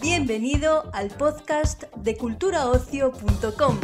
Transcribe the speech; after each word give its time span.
Bienvenido 0.00 0.90
al 0.92 1.08
podcast 1.10 1.84
de 1.96 2.16
culturaocio.com. 2.16 3.78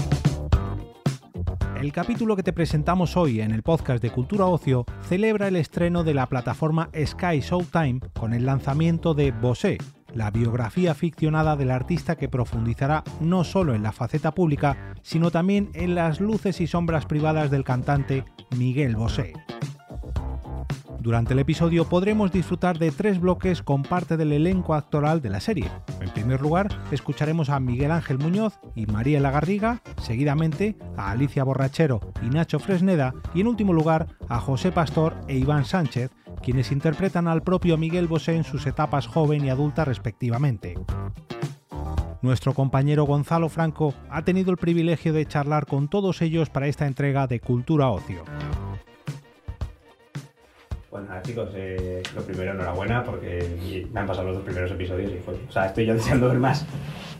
El 1.81 1.93
capítulo 1.93 2.37
que 2.37 2.45
te 2.45 2.53
presentamos 2.53 3.16
hoy 3.16 3.41
en 3.41 3.50
el 3.50 3.62
podcast 3.62 4.00
de 4.00 4.11
Cultura 4.11 4.46
Ocio 4.46 4.87
celebra 5.09 5.49
el 5.49 5.57
estreno 5.57 6.05
de 6.05 6.14
la 6.14 6.29
plataforma 6.29 6.89
Sky 6.95 7.41
Showtime 7.41 8.01
con 8.19 8.35
el 8.35 8.46
lanzamiento 8.46 9.14
de 9.14 9.33
Bosé, 9.33 9.79
la 10.15 10.31
biografía 10.31 10.95
ficcionada 10.95 11.57
del 11.57 11.71
artista 11.71 12.17
que 12.17 12.29
profundizará 12.29 13.05
no 13.21 13.45
solo 13.45 13.75
en 13.75 13.83
la 13.83 13.93
faceta 13.93 14.33
pública, 14.33 14.95
sino 15.03 15.31
también 15.31 15.71
en 15.75 15.95
las 15.95 16.21
luces 16.21 16.61
y 16.61 16.67
sombras 16.67 17.07
privadas 17.07 17.51
del 17.51 17.65
cantante 17.65 18.25
Miguel 18.56 18.97
Bosé. 18.97 19.33
Durante 21.03 21.33
el 21.33 21.41
episodio 21.41 21.89
podremos 21.89 22.30
disfrutar 22.30 22.79
de 22.79 22.93
tres 22.93 23.20
bloques 23.20 23.61
con 23.62 23.83
parte 23.83 24.17
del 24.17 24.30
elenco 24.30 24.73
actoral 24.73 25.20
de 25.20 25.30
la 25.30 25.41
serie. 25.41 25.69
En 26.01 26.11
primer 26.11 26.41
lugar, 26.41 26.69
escucharemos 26.92 27.51
a 27.51 27.59
Miguel 27.59 27.91
Ángel 27.91 28.19
Muñoz 28.19 28.61
y 28.77 28.87
María 28.87 29.19
Lagarriga, 29.19 29.83
seguidamente 30.01 30.77
a 30.97 31.11
Alicia 31.11 31.42
Borrachero 31.42 32.01
y 32.23 32.27
Nacho 32.27 32.61
Fresneda, 32.61 33.15
y 33.34 33.41
en 33.41 33.48
último 33.48 33.73
lugar 33.73 34.06
a 34.29 34.39
José 34.39 34.70
Pastor 34.70 35.17
e 35.27 35.37
Iván 35.37 35.65
Sánchez, 35.65 36.12
quienes 36.42 36.73
interpretan 36.73 37.28
al 37.28 37.42
propio 37.42 37.78
Miguel 37.78 38.09
Bosé 38.09 38.34
en 38.37 38.45
sus 38.45 38.66
etapas 38.66 39.06
joven 39.06 39.45
y 39.45 39.50
adulta 39.50 39.84
respectivamente. 39.84 40.74
Nuestro 42.20 42.52
compañero 42.52 43.05
Gonzalo 43.05 43.48
Franco 43.48 43.95
ha 44.10 44.23
tenido 44.23 44.50
el 44.50 44.56
privilegio 44.56 45.12
de 45.12 45.27
charlar 45.27 45.66
con 45.66 45.88
todos 45.88 46.23
ellos 46.23 46.50
para 46.50 46.66
esta 46.66 46.86
entrega 46.86 47.27
de 47.27 47.41
Cultura 47.41 47.88
Ocio. 47.88 48.24
Bueno, 50.91 51.08
nada, 51.08 51.22
chicos, 51.22 51.48
eh, 51.55 52.02
lo 52.14 52.22
primero, 52.22 52.52
enhorabuena, 52.52 53.02
porque 53.02 53.89
me 53.92 54.00
han 54.00 54.06
pasado 54.06 54.28
los 54.28 54.36
dos 54.36 54.45
primeros 54.45 54.70
episodios 54.70 55.11
y 55.11 55.17
fue. 55.17 55.34
O 55.48 55.50
sea, 55.50 55.67
estoy 55.67 55.86
yo 55.86 55.95
deseando 55.97 56.28
ver 56.28 56.39
más. 56.39 56.67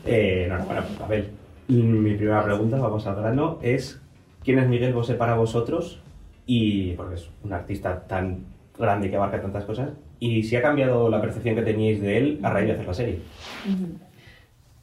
Eh, 0.05 0.43
enhorabuena 0.45 0.83
por 0.83 0.97
papel. 0.97 1.31
Mi 1.67 2.13
primera 2.15 2.43
pregunta, 2.43 2.77
vamos 2.77 3.07
al 3.07 3.15
grano, 3.15 3.57
es: 3.61 3.99
¿quién 4.43 4.59
es 4.59 4.67
Miguel 4.67 4.93
Bosé 4.93 5.15
para 5.15 5.35
vosotros? 5.35 6.01
Y 6.45 6.91
porque 6.93 7.15
es 7.15 7.29
un 7.43 7.51
artista 7.51 8.05
tan 8.07 8.52
grande 8.77 9.09
que 9.09 9.15
abarca 9.15 9.41
tantas 9.41 9.65
cosas. 9.65 9.89
Y 10.19 10.43
si 10.43 10.55
ha 10.55 10.61
cambiado 10.61 11.09
la 11.09 11.21
percepción 11.21 11.55
que 11.55 11.61
teníais 11.61 12.01
de 12.01 12.17
él 12.17 12.39
a 12.43 12.49
raíz 12.49 12.67
de 12.67 12.73
hacer 12.73 12.87
la 12.87 12.93
serie. 12.93 13.19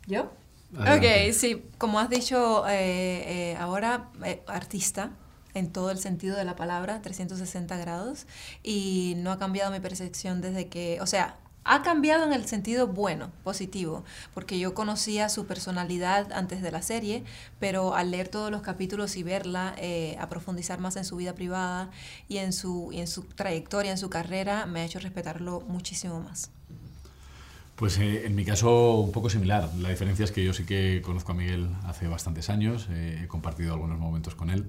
¿Yo? 0.06 0.30
Adelante. 0.76 1.28
Ok, 1.28 1.32
sí, 1.34 1.64
como 1.78 1.98
has 1.98 2.10
dicho 2.10 2.66
eh, 2.68 3.52
eh, 3.52 3.56
ahora, 3.58 4.08
eh, 4.24 4.42
artista 4.46 5.10
en 5.54 5.72
todo 5.72 5.90
el 5.90 5.98
sentido 5.98 6.36
de 6.36 6.44
la 6.44 6.54
palabra, 6.54 7.02
360 7.02 7.76
grados, 7.76 8.26
y 8.62 9.14
no 9.16 9.32
ha 9.32 9.38
cambiado 9.38 9.72
mi 9.72 9.80
percepción 9.80 10.40
desde 10.40 10.68
que, 10.68 11.00
o 11.00 11.06
sea, 11.06 11.38
ha 11.70 11.82
cambiado 11.82 12.24
en 12.24 12.32
el 12.32 12.46
sentido 12.46 12.88
bueno, 12.88 13.30
positivo, 13.44 14.04
porque 14.34 14.58
yo 14.58 14.74
conocía 14.74 15.28
su 15.28 15.46
personalidad 15.46 16.32
antes 16.32 16.62
de 16.62 16.72
la 16.72 16.82
serie, 16.82 17.22
pero 17.60 17.94
al 17.94 18.10
leer 18.10 18.26
todos 18.26 18.50
los 18.50 18.62
capítulos 18.62 19.14
y 19.16 19.22
verla, 19.22 19.76
eh, 19.78 20.16
a 20.18 20.28
profundizar 20.28 20.80
más 20.80 20.96
en 20.96 21.04
su 21.04 21.14
vida 21.14 21.32
privada 21.36 21.88
y 22.28 22.38
en 22.38 22.52
su, 22.52 22.90
en 22.92 23.06
su 23.06 23.22
trayectoria, 23.22 23.92
en 23.92 23.98
su 23.98 24.10
carrera, 24.10 24.66
me 24.66 24.80
ha 24.80 24.84
hecho 24.84 24.98
respetarlo 24.98 25.60
muchísimo 25.60 26.20
más. 26.20 26.50
Pues 27.76 27.98
eh, 27.98 28.26
en 28.26 28.34
mi 28.34 28.44
caso 28.44 28.96
un 28.96 29.12
poco 29.12 29.30
similar. 29.30 29.70
La 29.78 29.90
diferencia 29.90 30.24
es 30.24 30.32
que 30.32 30.44
yo 30.44 30.52
sí 30.52 30.64
que 30.64 31.00
conozco 31.02 31.30
a 31.30 31.34
Miguel 31.36 31.70
hace 31.84 32.08
bastantes 32.08 32.50
años, 32.50 32.88
eh, 32.90 33.20
he 33.22 33.28
compartido 33.28 33.74
algunos 33.74 34.00
momentos 34.00 34.34
con 34.34 34.50
él 34.50 34.68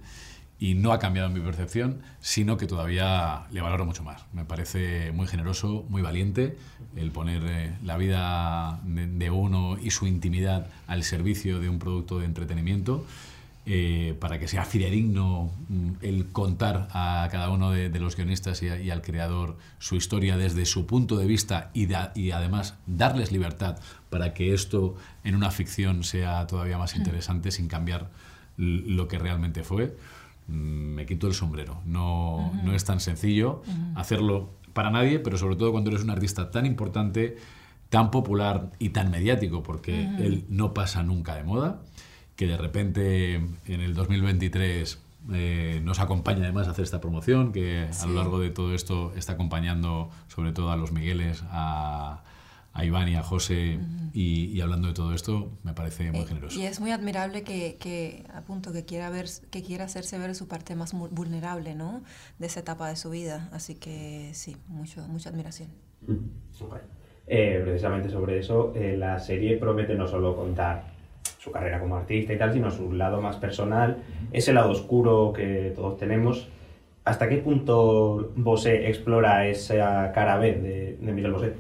y 0.62 0.76
no 0.76 0.94
ha 0.94 1.00
cambiado 1.00 1.28
mi 1.30 1.40
percepción, 1.42 2.02
sino 2.22 2.56
que 2.56 2.67
todavía 2.67 3.48
le 3.52 3.62
valoro 3.62 3.84
mucho 3.86 4.04
más. 4.04 4.22
Me 4.31 4.45
parece 4.45 5.12
muy 5.12 5.26
generoso, 5.28 5.86
muy 5.90 6.02
valiente 6.03 6.56
el 6.95 7.12
poner 7.12 7.42
eh, 7.45 7.73
la 7.84 7.97
vida 7.97 8.80
de, 8.86 9.08
de 9.08 9.30
uno 9.31 9.78
y 9.81 9.90
su 9.91 10.06
intimidad 10.08 10.68
al 10.88 11.03
servicio 11.03 11.59
de 11.59 11.68
un 11.68 11.80
producto 11.80 12.19
de 12.19 12.25
entretenimiento. 12.25 13.06
eh, 13.68 14.16
para 14.19 14.40
que 14.40 14.47
sea 14.47 14.66
fidedigno 14.66 15.52
mm, 15.69 15.90
el 16.02 16.25
contar 16.31 16.88
a 16.94 17.28
cada 17.31 17.50
uno 17.52 17.69
de, 17.69 17.90
de 17.90 18.00
los 18.00 18.16
guionistas 18.16 18.63
y, 18.63 18.69
a- 18.69 18.81
y 18.81 18.90
al 18.90 19.03
creador 19.03 19.56
su 19.78 19.96
historia 19.96 20.36
desde 20.36 20.66
su 20.66 20.88
punto 20.88 21.16
de 21.16 21.28
vista 21.28 21.69
y, 21.74 21.86
da- 21.86 22.12
y 22.16 22.31
además 22.31 22.74
darles 22.88 23.31
libertad 23.31 23.78
para 24.09 24.34
que 24.34 24.53
esto 24.56 24.96
en 25.24 25.36
una 25.36 25.52
ficción 25.52 26.03
sea 26.03 26.47
todavía 26.47 26.80
más 26.80 26.96
interesante 26.96 27.52
sin 27.52 27.68
cambiar 27.68 28.09
lo 28.57 29.07
que 29.07 29.18
realmente 29.19 29.63
fue. 29.63 29.96
Mm, 30.51 30.95
Me 30.95 31.06
quito 31.06 31.28
el 31.28 31.34
sombrero. 31.34 31.81
No, 31.85 32.51
no 32.63 32.73
es 32.75 32.85
tan 32.85 33.00
sencillo 33.00 33.63
hacerlo 33.95 34.51
para 34.73 34.91
nadie, 34.91 35.19
pero 35.19 35.38
sobre 35.38 35.56
todo 35.56 35.72
cuando 35.72 35.89
eres 35.89 36.03
un 36.03 36.09
artista 36.09 36.51
tan 36.51 36.66
importante, 36.66 37.38
tan 37.89 38.12
popular 38.12 38.72
y 38.79 38.89
tan 38.89 39.09
mediático, 39.12 39.63
porque 39.63 40.03
él 40.19 40.45
no 40.50 40.73
pasa 40.73 41.03
nunca 41.03 41.35
de 41.35 41.44
moda, 41.44 41.81
que 42.35 42.47
de 42.47 42.57
repente 42.57 43.35
en 43.35 43.81
el 43.81 43.94
2023 43.94 45.00
eh, 45.34 45.81
nos 45.84 46.00
acompaña 46.00 46.44
además 46.44 46.68
a 46.68 46.72
hacer 46.72 46.83
esta 46.83 47.01
promoción, 47.01 47.51
que 47.51 47.88
a 48.00 48.06
lo 48.06 48.13
largo 48.13 48.39
de 48.39 48.50
todo 48.50 48.73
esto 48.73 49.13
está 49.16 49.33
acompañando 49.33 50.09
sobre 50.28 50.51
todo 50.51 50.72
a 50.72 50.78
los 50.78 50.91
Migueles, 50.91 51.44
a, 51.51 52.22
a 52.74 52.86
Iván 52.86 53.08
y 53.09 53.16
a 53.16 53.24
José, 53.24 53.80
y, 54.14 54.46
y 54.46 54.62
hablando 54.62 54.88
de 54.88 54.94
todo 54.94 55.14
esto 55.14 55.52
me 55.64 55.74
parece 55.74 56.12
muy 56.12 56.22
Eh, 56.22 56.26
generoso. 56.26 56.59
Y 56.59 56.64
es 56.66 56.80
muy 56.80 56.92
admirable 56.92 57.44
que, 57.44 57.78
que 57.80 58.24
a 58.34 58.42
punto 58.42 58.72
que 58.72 58.86
quiera 58.86 59.09
ver, 59.09 59.26
que 59.50 59.62
quiera 59.62 59.86
hacerse 59.86 60.18
ver 60.18 60.36
su 60.36 60.48
parte 60.48 60.76
más 60.76 60.94
mu- 60.94 61.10
vulnerable, 61.10 61.76
¿no? 61.76 62.02
De 62.40 62.48
esa 62.48 62.62
etapa 62.62 62.88
de 62.90 62.96
su 62.96 63.10
vida. 63.10 63.50
Así 63.52 63.76
que 63.76 64.31
sí, 64.34 64.56
mucho, 64.68 65.06
mucha 65.08 65.30
admiración. 65.30 65.70
Súper. 66.52 66.81
Eh, 67.28 67.62
precisamente 67.64 68.10
sobre 68.10 68.40
eso, 68.40 68.74
eh, 68.76 68.96
la 68.98 69.20
serie 69.20 69.58
promete 69.58 69.96
no 69.96 70.08
solo 70.08 70.36
contar 70.36 70.92
su 71.40 71.52
carrera 71.52 71.80
como 71.80 71.96
artista 71.96 72.34
y 72.34 72.38
tal, 72.38 72.54
sino 72.54 72.72
su 72.72 72.94
lado 72.94 73.22
más 73.22 73.36
personal, 73.38 73.98
ese 74.31 74.54
lado 74.54 74.72
oscuro 74.72 75.34
que 75.34 75.72
todos 75.76 75.98
tenemos. 75.98 76.48
¿Hasta 77.04 77.28
qué 77.30 77.38
punto 77.38 78.31
Bosé 78.36 78.88
explora 78.90 79.48
esa 79.48 80.12
cara 80.14 80.38
B 80.38 80.54
de, 80.54 80.98
de 81.02 81.12
Miguel 81.14 81.31
Bosé? 81.34 81.54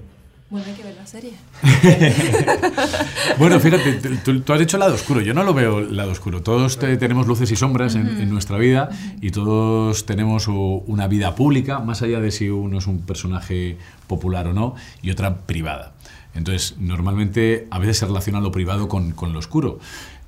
Bueno, 0.51 0.65
hay 0.67 0.73
que 0.73 0.83
ver 0.83 0.95
la 0.95 1.07
serie. 1.07 1.31
Bueno, 3.37 3.59
fíjate, 3.59 3.93
tú, 4.23 4.41
tú 4.41 4.53
has 4.53 4.59
dicho 4.59 4.77
lado 4.77 4.93
oscuro. 4.93 5.21
Yo 5.21 5.33
no 5.33 5.43
lo 5.43 5.53
veo 5.53 5.79
lado 5.81 6.11
oscuro. 6.11 6.41
Todos 6.43 6.77
te- 6.77 6.97
tenemos 6.97 7.25
luces 7.25 7.49
y 7.51 7.55
sombras 7.55 7.95
en, 7.95 8.07
en 8.07 8.29
nuestra 8.29 8.57
vida 8.57 8.89
y 9.21 9.31
todos 9.31 10.05
tenemos 10.05 10.47
una 10.49 11.07
vida 11.07 11.33
pública, 11.35 11.79
más 11.79 12.01
allá 12.01 12.19
de 12.19 12.31
si 12.31 12.49
uno 12.49 12.77
es 12.79 12.87
un 12.87 12.99
personaje 12.99 13.77
popular 14.07 14.47
o 14.47 14.53
no, 14.53 14.75
y 15.01 15.09
otra 15.11 15.37
privada. 15.37 15.93
Entonces, 16.35 16.75
normalmente 16.79 17.67
a 17.71 17.79
veces 17.79 17.97
se 17.97 18.05
relaciona 18.05 18.39
lo 18.41 18.51
privado 18.51 18.87
con, 18.87 19.11
con 19.13 19.33
lo 19.33 19.39
oscuro. 19.39 19.79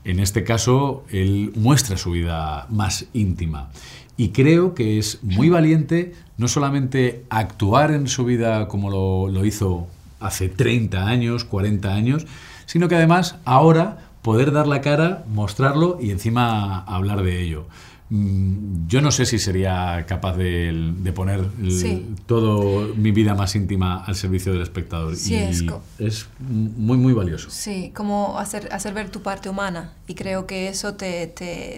En 0.06 0.20
este 0.20 0.44
caso, 0.44 1.04
él 1.12 1.52
muestra 1.56 1.98
su 1.98 2.12
vida 2.12 2.66
más 2.70 3.06
íntima. 3.14 3.70
Y 4.18 4.30
creo 4.30 4.74
que 4.74 4.98
es 5.00 5.20
muy 5.24 5.50
valiente 5.50 6.14
no 6.38 6.48
solamente 6.48 7.26
actuar 7.30 7.92
en 7.92 8.08
su 8.08 8.26
vida 8.26 8.68
como 8.68 8.90
lo, 8.90 9.28
lo 9.30 9.46
hizo 9.46 9.88
hace 10.26 10.50
30 10.50 11.06
años, 11.06 11.44
40 11.44 11.94
años, 11.94 12.26
sino 12.66 12.88
que 12.88 12.96
además 12.96 13.36
ahora 13.46 14.00
poder 14.22 14.52
dar 14.52 14.68
la 14.68 14.82
cara, 14.82 15.24
mostrarlo 15.28 15.98
y 16.02 16.12
encima 16.12 16.80
hablar 16.86 17.24
de 17.24 17.42
ello. 17.42 17.66
Mm, 18.16 18.86
Yo 18.88 19.02
no 19.02 19.10
sé 19.12 19.26
si 19.26 19.40
sería 19.40 20.06
capaz 20.08 20.38
de, 20.38 20.94
de 21.00 21.14
poner 21.14 21.40
el- 21.60 21.72
Sí. 21.72 22.06
todo 22.28 22.94
mi 22.94 23.12
vida 23.12 23.34
más 23.34 23.56
íntima 23.56 24.04
al 24.06 24.16
servicio 24.16 24.52
del 24.54 24.62
espectador. 24.62 25.16
Sí, 25.16 25.34
y 25.34 25.38
es 25.38 25.64
es 25.98 26.28
muy, 26.40 26.98
muy 26.98 27.14
valioso. 27.14 27.50
Sí, 27.50 27.92
como 27.96 28.38
hacer, 28.38 28.70
hacer 28.72 28.94
ver 28.94 29.10
tu 29.10 29.24
parte 29.24 29.50
humana. 29.50 29.94
Y 30.06 30.14
creo 30.14 30.46
que 30.46 30.68
eso 30.68 30.94
te, 30.94 31.26
te- 31.26 31.78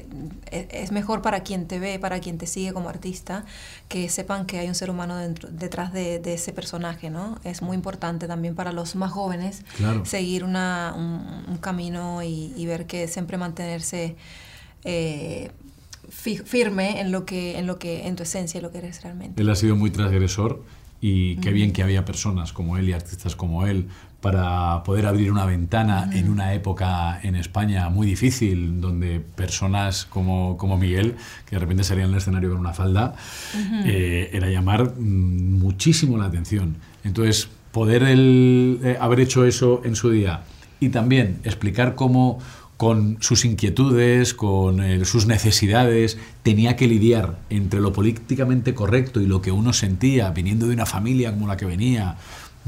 e- 0.52 0.68
es 0.72 0.92
mejor 0.92 1.22
para 1.22 1.40
quien 1.42 1.68
te 1.68 1.80
ve, 1.80 2.00
para 2.00 2.20
quien 2.20 2.38
te 2.38 2.48
sigue 2.48 2.74
como 2.74 2.90
artista, 2.90 3.46
que 3.88 4.10
sepan 4.10 4.46
que 4.46 4.60
hay 4.60 4.68
un 4.68 4.76
ser 4.76 4.90
humano 4.90 5.16
dentro, 5.16 5.48
detrás 5.50 5.94
de, 5.94 6.20
de 6.20 6.34
ese 6.34 6.52
personaje, 6.52 7.10
¿no? 7.10 7.38
Es 7.46 7.62
muy 7.62 7.76
importante 7.78 8.28
también 8.28 8.56
para 8.56 8.74
los 8.74 8.98
más 8.98 9.12
jóvenes 9.12 9.64
Claro. 9.78 10.04
seguir 10.06 10.44
una, 10.44 10.94
un, 10.98 11.46
un 11.50 11.58
camino 11.60 12.22
y, 12.24 12.52
y 12.58 12.66
ver 12.66 12.88
que 12.88 13.08
siempre 13.08 13.38
mantenerse 13.38 14.18
eh, 14.84 15.52
fi- 16.10 16.38
firme 16.38 17.00
en 17.02 17.12
lo 17.12 17.26
que, 17.26 17.58
en 17.58 17.68
lo 17.68 17.78
que, 17.80 18.08
en 18.08 18.16
tu 18.16 18.24
esencia, 18.24 18.62
lo 18.62 18.72
que 18.72 18.80
eres 18.80 19.04
realmente. 19.04 19.42
Él 19.42 19.50
ha 19.50 19.56
sido 19.56 19.76
muy 19.76 19.90
transgresor 19.92 20.64
y 21.02 21.36
qué 21.38 21.52
bien 21.52 21.72
que 21.74 21.84
había 21.84 22.06
personas 22.06 22.52
como 22.54 22.78
él 22.78 22.90
y 22.90 22.94
artistas 22.94 23.36
como 23.36 23.68
él 23.68 23.88
para 24.22 24.82
poder 24.84 25.06
abrir 25.06 25.32
una 25.32 25.46
ventana 25.46 26.10
en 26.14 26.30
una 26.32 26.56
época 26.56 27.20
en 27.22 27.36
España 27.36 27.90
muy 27.90 28.08
difícil, 28.08 28.82
donde 28.82 29.20
personas 29.20 30.06
como, 30.06 30.58
como 30.58 30.78
Miguel, 30.78 31.16
que 31.46 31.58
de 31.58 31.60
repente 31.60 31.84
salían 31.84 32.10
al 32.10 32.18
escenario 32.18 32.50
con 32.50 32.58
una 32.60 32.74
falda, 32.74 33.14
eh, 33.86 34.30
era 34.34 34.50
llamar 34.50 34.94
mm, 34.98 35.60
muchísimo 35.60 36.18
la 36.18 36.26
atención. 36.26 36.78
Entonces, 37.04 37.50
poder 37.72 38.02
él, 38.04 38.80
eh, 38.84 38.98
haber 39.00 39.20
hecho 39.20 39.46
eso 39.46 39.82
en 39.86 39.96
su 39.96 40.10
día 40.10 40.42
y 40.80 40.90
también 40.90 41.40
explicar 41.44 41.94
cómo, 41.94 42.40
con 42.78 43.18
sus 43.22 43.46
inquietudes, 43.46 44.34
con 44.34 44.84
eh, 44.84 45.06
sus 45.06 45.28
necesidades, 45.28 46.18
tenía 46.44 46.76
que 46.76 46.88
lidiar 46.88 47.40
entre 47.50 47.80
lo 47.80 47.94
políticamente 47.94 48.74
correcto 48.74 49.22
y 49.22 49.28
lo 49.28 49.42
que 49.42 49.52
uno 49.52 49.72
sentía, 49.72 50.32
viniendo 50.32 50.68
de 50.68 50.74
una 50.74 50.86
familia 50.86 51.32
como 51.32 51.48
la 51.48 51.56
que 51.56 51.66
venía, 51.66 52.18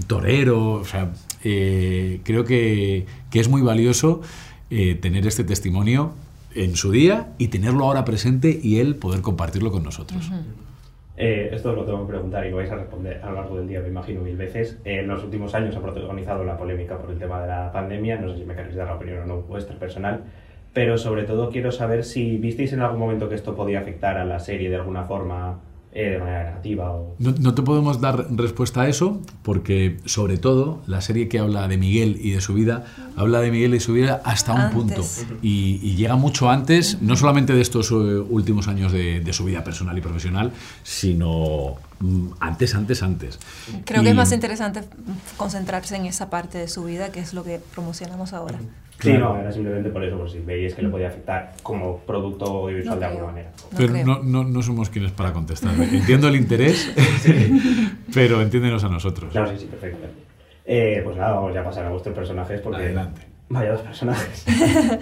torero, 0.07 0.73
o 0.73 0.85
sea, 0.85 1.11
eh, 1.43 2.21
creo 2.23 2.45
que, 2.45 3.05
que, 3.31 3.39
es 3.39 3.49
muy 3.49 3.61
valioso 3.61 4.21
eh, 4.69 4.95
tener 4.95 5.27
este 5.27 5.43
testimonio 5.43 6.13
en 6.55 6.75
su 6.75 6.91
día 6.91 7.33
y 7.37 7.49
tenerlo 7.49 7.85
ahora 7.85 8.05
presente 8.05 8.59
y 8.61 8.79
él 8.79 8.95
poder 8.95 9.21
compartirlo 9.21 9.71
con 9.71 9.83
nosotros. 9.83 10.31
Eh, 11.19 11.49
esto 11.51 11.73
lo 11.73 11.83
tengo 11.83 12.05
que 12.05 12.13
preguntar 12.13 12.45
y 12.45 12.51
lo 12.51 12.57
vais 12.57 12.71
a 12.71 12.75
responder 12.75 13.19
a 13.23 13.29
lo 13.29 13.35
largo 13.37 13.57
del 13.57 13.67
día, 13.67 13.81
me 13.81 13.87
imagino 13.87 14.21
mil 14.21 14.37
veces. 14.37 14.79
en 14.85 15.07
los 15.07 15.23
últimos 15.23 15.55
años 15.55 15.75
ha 15.75 15.81
protagonizado 15.81 16.43
la 16.43 16.55
polémica 16.55 16.99
por 16.99 17.09
el 17.09 17.17
tema 17.17 17.41
de 17.41 17.47
la 17.47 17.71
pandemia. 17.71 18.17
No 18.17 18.31
sé 18.31 18.37
si 18.37 18.45
me 18.45 18.55
queréis 18.55 18.75
dar 18.75 18.87
la 18.87 18.95
opinión 18.95 19.23
o 19.23 19.25
no 19.25 19.41
vuestra 19.41 19.77
personal. 19.77 20.23
Pero 20.73 20.97
sobre 20.99 21.23
todo 21.23 21.49
quiero 21.49 21.71
saber 21.71 22.03
si 22.03 22.37
visteis 22.37 22.71
en 22.73 22.81
algún 22.81 22.99
momento 22.99 23.29
que 23.29 23.35
esto 23.35 23.55
podía 23.55 23.79
afectar 23.79 24.17
a 24.17 24.25
la 24.25 24.39
serie 24.39 24.69
de 24.69 24.75
alguna 24.75 25.05
forma 25.05 25.59
eh, 25.93 26.11
de 26.11 26.19
manera 26.19 26.43
negativa. 26.43 26.91
O... 26.91 27.15
No, 27.17 27.53
te 27.55 27.61
podemos 27.61 27.99
dar 28.01 28.27
respuesta 28.35 28.81
a 28.81 28.87
eso 28.87 29.21
porque, 29.41 29.97
sobre 30.05 30.37
todo, 30.37 30.81
la 30.85 31.01
serie 31.01 31.27
que 31.27 31.39
habla 31.39 31.67
de 31.67 31.77
Miguel 31.77 32.19
y 32.21 32.31
de 32.31 32.41
su 32.41 32.53
vida, 32.53 32.85
habla 33.15 33.39
de 33.39 33.51
Miguel 33.51 33.73
y 33.73 33.79
su 33.79 33.93
vida 33.93 34.21
hasta 34.23 34.53
un 34.53 34.69
punto. 34.71 35.03
Y, 35.41 35.95
llega 35.95 36.15
mucho 36.15 36.49
antes, 36.49 37.01
no 37.01 37.15
solamente 37.15 37.53
de 37.53 37.61
estos 37.61 37.89
eh, 37.91 37.93
últimos 37.93 38.67
años 38.67 38.91
de, 38.91 39.33
su 39.33 39.45
vida 39.45 39.63
personal 39.63 39.97
y 39.97 40.01
profesional, 40.01 40.51
sino 40.83 41.75
mm, 41.99 42.27
antes, 42.39 42.75
antes, 42.75 43.01
antes. 43.01 43.39
Creo 43.85 44.03
que 44.03 44.09
es 44.09 44.15
más 44.15 44.31
interesante 44.31 44.83
concentrarse 45.37 45.95
en 45.95 46.05
esa 46.05 46.29
parte 46.29 46.57
de 46.57 46.67
su 46.67 46.83
vida, 46.83 47.11
que 47.11 47.21
es 47.21 47.33
lo 47.33 47.43
que 47.43 47.59
promocionamos 47.73 48.33
ahora. 48.33 48.59
Sí, 48.99 49.13
no, 49.13 49.37
era 49.37 49.51
simplemente 49.51 49.89
por 49.89 50.03
eso, 50.03 50.17
por 50.17 50.29
si 50.29 50.39
veíais 50.39 50.73
que 50.73 50.81
le 50.81 50.89
podía 50.89 51.09
afectar 51.09 51.53
como 51.61 51.99
producto 51.99 52.45
audiovisual 52.45 52.99
de 52.99 53.05
alguna 53.05 53.25
manera. 53.25 53.51
pero 53.77 53.93
no, 53.93 54.23
no, 54.23 54.43
no, 54.43 54.61
somos 54.63 54.89
quienes 54.89 55.11
para 55.11 55.33
contestar. 55.33 55.73
Entiendo 55.79 56.27
el 56.27 56.35
interés, 56.35 56.91
pero 58.13 58.41
entiéndenos 58.41 58.83
a 58.83 58.89
nosotros. 58.89 59.31
Claro, 59.31 59.51
sí, 59.51 59.59
sí, 59.59 59.65
perfectamente. 59.65 60.21
Eh, 60.65 61.01
pues 61.03 61.15
nada, 61.15 61.35
vamos 61.35 61.53
ya 61.53 61.61
a 61.61 61.63
pasar 61.63 61.85
a 61.85 61.89
vuestros 61.89 62.15
personajes 62.15 62.59
porque... 62.59 62.83
Adelante. 62.83 63.36
Vaya 63.49 63.71
dos 63.71 63.81
personajes. 63.81 64.45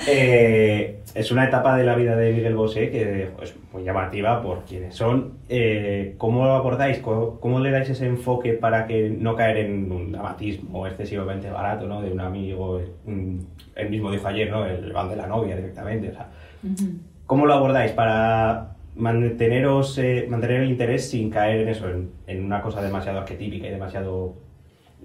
Eh, 0.07 0.99
es 1.15 1.31
una 1.31 1.45
etapa 1.45 1.75
de 1.75 1.83
la 1.83 1.95
vida 1.95 2.15
de 2.15 2.31
Miguel 2.31 2.55
Bosé 2.55 2.91
que 2.91 3.29
es 3.41 3.55
muy 3.73 3.83
llamativa 3.83 4.41
por 4.41 4.63
quienes 4.65 4.93
son. 4.93 5.33
Eh, 5.49 6.15
¿Cómo 6.17 6.45
lo 6.45 6.53
abordáis? 6.53 6.99
¿Cómo, 6.99 7.59
le 7.59 7.71
dais 7.71 7.89
ese 7.89 8.05
enfoque 8.05 8.53
para 8.53 8.85
que 8.85 9.09
no 9.09 9.35
caer 9.35 9.57
en 9.57 9.91
un 9.91 10.11
dramatismo 10.11 10.85
excesivamente 10.85 11.49
barato, 11.49 11.87
¿no? 11.87 12.01
De 12.01 12.11
un 12.11 12.19
amigo, 12.19 12.79
él 13.07 13.89
mismo 13.89 14.11
dijo 14.11 14.27
ayer, 14.27 14.51
¿no? 14.51 14.65
El 14.65 14.91
van 14.91 15.09
de 15.09 15.15
la 15.15 15.27
novia 15.27 15.55
directamente. 15.55 16.09
O 16.09 16.13
sea, 16.13 16.29
¿Cómo 17.25 17.45
lo 17.45 17.53
abordáis 17.53 17.91
para 17.91 18.75
manteneros, 18.95 19.97
eh, 19.97 20.27
mantener 20.29 20.61
el 20.61 20.69
interés 20.69 21.09
sin 21.09 21.29
caer 21.29 21.61
en 21.61 21.69
eso, 21.69 21.87
en, 22.27 22.45
una 22.45 22.61
cosa 22.61 22.81
demasiado 22.81 23.19
arquetípica 23.19 23.67
y 23.67 23.71
demasiado 23.71 24.35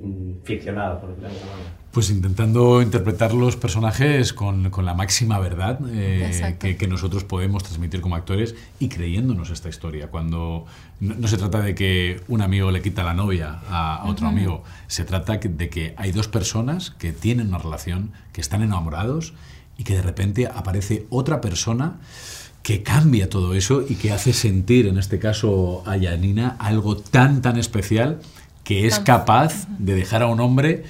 mm, 0.01 0.43
ficcionada, 0.45 1.01
por 1.01 1.11
decirlo 1.11 1.80
pues 1.93 2.09
intentando 2.11 2.83
interpretar 2.83 3.35
los 3.35 3.57
personajes 3.57 4.33
con, 4.33 4.71
con 4.71 4.85
la 4.85 4.95
máxima 4.95 5.41
verdad 5.41 5.81
eh, 5.89 6.57
que, 6.61 6.77
que, 6.77 6.87
nosotros 6.87 7.25
podemos 7.25 7.65
transmitir 7.65 8.01
como 8.01 8.15
actores 8.15 8.55
y 8.79 8.89
creyéndonos 8.89 9.51
esta 9.51 9.69
historia. 9.69 10.07
Cuando 10.07 10.67
no, 11.01 11.27
se 11.27 11.37
trata 11.37 11.61
de 11.61 11.75
que 11.75 12.21
un 12.29 12.43
amigo 12.43 12.71
le 12.71 12.81
quita 12.81 13.03
la 13.03 13.15
novia 13.15 13.61
a, 13.69 14.05
otro 14.07 14.29
amigo, 14.29 14.63
se 14.87 15.05
trata 15.05 15.39
de 15.39 15.69
que 15.69 15.95
hay 15.97 16.13
dos 16.13 16.29
personas 16.29 16.91
que 16.93 17.13
tienen 17.13 17.49
una 17.49 17.59
relación, 17.59 18.13
que 18.33 18.41
están 18.41 18.63
enamorados 18.63 19.35
y 19.77 19.83
que 19.83 19.97
de 19.97 20.03
repente 20.03 20.47
aparece 20.47 21.07
otra 21.11 21.41
persona 21.41 21.99
que 22.63 22.85
cambia 22.85 23.29
todo 23.29 23.55
eso 23.55 23.83
y 23.89 23.97
que 23.97 24.13
hace 24.13 24.33
sentir, 24.33 24.87
en 24.87 24.99
este 24.99 25.19
caso 25.19 25.83
a 25.87 25.97
Yanina, 25.97 26.57
algo 26.61 26.97
tan, 26.97 27.43
tan 27.43 27.59
especial 27.59 28.21
que 28.63 28.87
es 28.87 29.01
capaz 29.01 29.67
de 29.79 29.95
dejar 29.95 30.23
a 30.23 30.27
un 30.27 30.39
hombre 30.39 30.85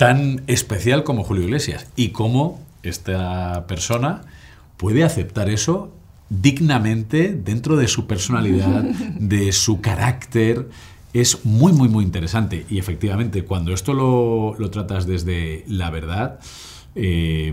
tan 0.00 0.40
especial 0.46 1.04
como 1.04 1.24
Julio 1.24 1.44
Iglesias 1.44 1.86
y 1.94 2.08
cómo 2.08 2.58
esta 2.82 3.66
persona 3.66 4.22
puede 4.78 5.04
aceptar 5.04 5.50
eso 5.50 5.92
dignamente 6.30 7.34
dentro 7.34 7.76
de 7.76 7.86
su 7.86 8.06
personalidad, 8.06 8.82
de 9.18 9.52
su 9.52 9.82
carácter. 9.82 10.70
Es 11.12 11.44
muy, 11.44 11.74
muy, 11.74 11.90
muy 11.90 12.02
interesante. 12.02 12.64
Y 12.70 12.78
efectivamente, 12.78 13.44
cuando 13.44 13.74
esto 13.74 13.92
lo, 13.92 14.54
lo 14.58 14.70
tratas 14.70 15.06
desde 15.06 15.66
la 15.68 15.90
verdad, 15.90 16.38
eh, 16.94 17.52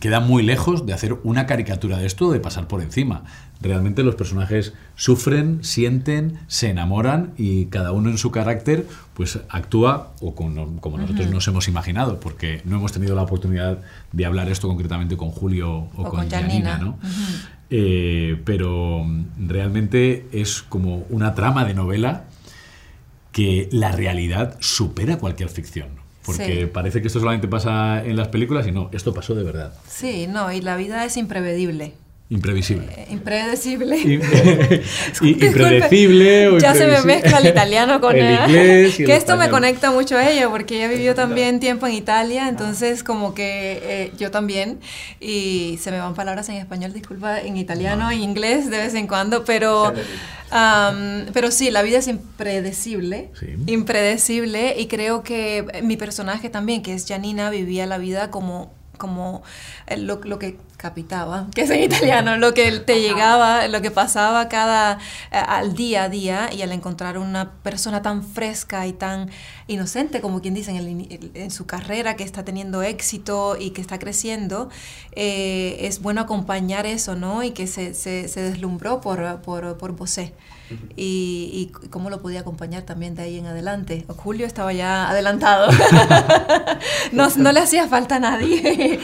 queda 0.00 0.18
muy 0.18 0.42
lejos 0.42 0.84
de 0.84 0.94
hacer 0.94 1.16
una 1.22 1.46
caricatura 1.46 1.98
de 1.98 2.06
esto, 2.06 2.32
de 2.32 2.40
pasar 2.40 2.66
por 2.66 2.82
encima. 2.82 3.22
Realmente 3.62 4.02
los 4.02 4.16
personajes 4.16 4.74
sufren, 4.96 5.62
sienten, 5.62 6.40
se 6.48 6.70
enamoran 6.70 7.32
y 7.38 7.66
cada 7.66 7.92
uno 7.92 8.10
en 8.10 8.18
su 8.18 8.32
carácter 8.32 8.86
pues 9.14 9.38
actúa 9.48 10.12
o 10.20 10.34
como 10.34 10.98
nosotros 10.98 11.30
nos 11.30 11.46
hemos 11.48 11.68
imaginado, 11.68 12.18
porque 12.18 12.60
no 12.64 12.76
hemos 12.76 12.92
tenido 12.92 13.14
la 13.14 13.22
oportunidad 13.22 13.78
de 14.10 14.26
hablar 14.26 14.48
esto 14.48 14.68
concretamente 14.68 15.16
con 15.16 15.30
Julio 15.30 15.88
o, 15.96 16.04
con, 16.10 16.28
Janina, 16.28 16.78
¿no? 16.78 16.98
Eh, 17.70 18.40
pero 18.44 19.06
realmente 19.38 20.26
es 20.32 20.62
como 20.62 21.06
una 21.08 21.34
trama 21.34 21.64
de 21.64 21.74
novela 21.74 22.24
que 23.30 23.68
la 23.72 23.92
realidad 23.92 24.56
supera 24.60 25.18
cualquier 25.18 25.48
ficción. 25.48 26.02
Porque 26.24 26.68
parece 26.68 27.00
que 27.00 27.08
esto 27.08 27.18
solamente 27.18 27.48
pasa 27.48 28.04
en 28.04 28.16
las 28.16 28.28
películas 28.28 28.66
y 28.66 28.72
no, 28.72 28.90
esto 28.92 29.12
pasó 29.12 29.34
de 29.34 29.42
verdad. 29.42 29.72
Sí, 29.88 30.26
no, 30.28 30.52
y 30.52 30.60
la 30.60 30.76
vida 30.76 31.04
es 31.04 31.16
imprevisible. 31.16 31.94
Imprevisible. 32.32 32.86
Eh, 32.96 33.06
impredecible. 33.10 33.98
impredecible. 35.20 36.58
ya 36.58 36.74
se 36.74 36.86
me 36.86 37.02
mezcla 37.02 37.36
el 37.38 37.48
italiano 37.48 38.00
con 38.00 38.16
el 38.16 38.40
inglés. 38.40 38.96
que 38.96 39.14
esto 39.14 39.36
me 39.36 39.50
conecta 39.50 39.90
mucho 39.90 40.16
a 40.16 40.26
ella, 40.26 40.48
porque 40.48 40.76
ella 40.76 40.88
vivió 40.88 41.14
también 41.14 41.60
tiempo 41.60 41.86
en 41.86 41.92
Italia, 41.92 42.48
entonces 42.48 43.04
como 43.04 43.34
que 43.34 43.80
eh, 43.82 44.12
yo 44.16 44.30
también, 44.30 44.80
y 45.20 45.78
se 45.82 45.90
me 45.90 45.98
van 45.98 46.14
palabras 46.14 46.48
en 46.48 46.54
español, 46.54 46.94
disculpa, 46.94 47.38
en 47.38 47.58
italiano, 47.58 48.10
en 48.10 48.22
inglés 48.22 48.70
de 48.70 48.78
vez 48.78 48.94
en 48.94 49.06
cuando, 49.06 49.44
pero, 49.44 49.92
pero 51.34 51.50
sí, 51.50 51.70
la 51.70 51.82
vida 51.82 51.98
es 51.98 52.08
impredecible, 52.08 53.30
impredecible, 53.66 54.74
y 54.78 54.86
creo 54.86 55.22
que 55.22 55.66
mi 55.82 55.98
personaje 55.98 56.48
también, 56.48 56.82
que 56.82 56.94
es 56.94 57.04
Janina, 57.06 57.50
vivía 57.50 57.84
la 57.84 57.98
vida 57.98 58.30
como 58.30 58.72
como 59.02 59.42
eh, 59.88 59.96
lo, 59.96 60.20
lo, 60.22 60.38
que 60.38 60.56
capitaba, 60.82 61.46
que 61.54 61.62
es 61.62 61.70
en 61.70 61.84
italiano, 61.84 62.36
lo 62.36 62.54
que 62.54 62.80
te 62.80 63.00
llegaba, 63.00 63.68
lo 63.68 63.80
que 63.80 63.92
pasaba 63.92 64.48
cada 64.48 64.98
eh, 65.30 65.36
al 65.36 65.74
día 65.74 66.04
a 66.04 66.08
día 66.08 66.50
y 66.52 66.62
al 66.62 66.72
encontrar 66.72 67.18
una 67.18 67.52
persona 67.62 68.02
tan 68.02 68.24
fresca 68.24 68.88
y 68.88 68.92
tan 68.92 69.30
inocente 69.68 70.20
como 70.20 70.42
quien 70.42 70.54
dice 70.54 70.72
en, 70.72 71.30
en 71.34 71.50
su 71.52 71.66
carrera 71.66 72.16
que 72.16 72.24
está 72.24 72.44
teniendo 72.44 72.82
éxito 72.82 73.56
y 73.58 73.70
que 73.70 73.80
está 73.80 74.00
creciendo, 74.00 74.70
eh, 75.12 75.76
es 75.82 76.02
bueno 76.02 76.20
acompañar 76.22 76.84
eso, 76.84 77.14
¿no? 77.14 77.44
Y 77.44 77.52
que 77.52 77.68
se, 77.68 77.94
se, 77.94 78.26
se 78.26 78.42
deslumbró 78.42 79.00
por, 79.00 79.40
por, 79.42 79.78
por 79.78 79.92
Bosé 79.92 80.34
y, 80.96 81.70
y, 81.80 81.88
cómo 81.90 82.10
lo 82.10 82.20
podía 82.22 82.40
acompañar 82.40 82.82
también 82.82 83.14
de 83.14 83.22
ahí 83.22 83.38
en 83.38 83.46
adelante. 83.46 84.04
Julio 84.08 84.46
estaba 84.46 84.72
ya 84.72 85.08
adelantado, 85.08 85.70
no, 87.12 87.28
no, 87.36 87.52
le 87.52 87.60
hacía 87.60 87.86
falta 87.86 88.16
a 88.16 88.20
nadie. 88.20 88.98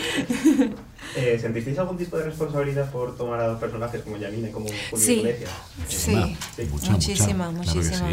Eh, 1.17 1.39
¿Sentisteis 1.41 1.79
algún 1.79 1.97
tipo 1.97 2.17
de 2.17 2.25
responsabilidad 2.25 2.91
por 2.91 3.17
tomar 3.17 3.41
a 3.41 3.47
dos 3.49 3.61
personajes 3.61 4.03
como 4.03 4.19
Janine 4.19 4.51
y 4.51 4.53
como 4.53 4.67
Julio 4.91 5.07
sí. 5.07 5.13
Iglesias? 5.15 5.51
Sí, 5.89 6.37
sí. 6.57 6.69
muchísima, 6.91 7.51
muchísima. 7.51 8.09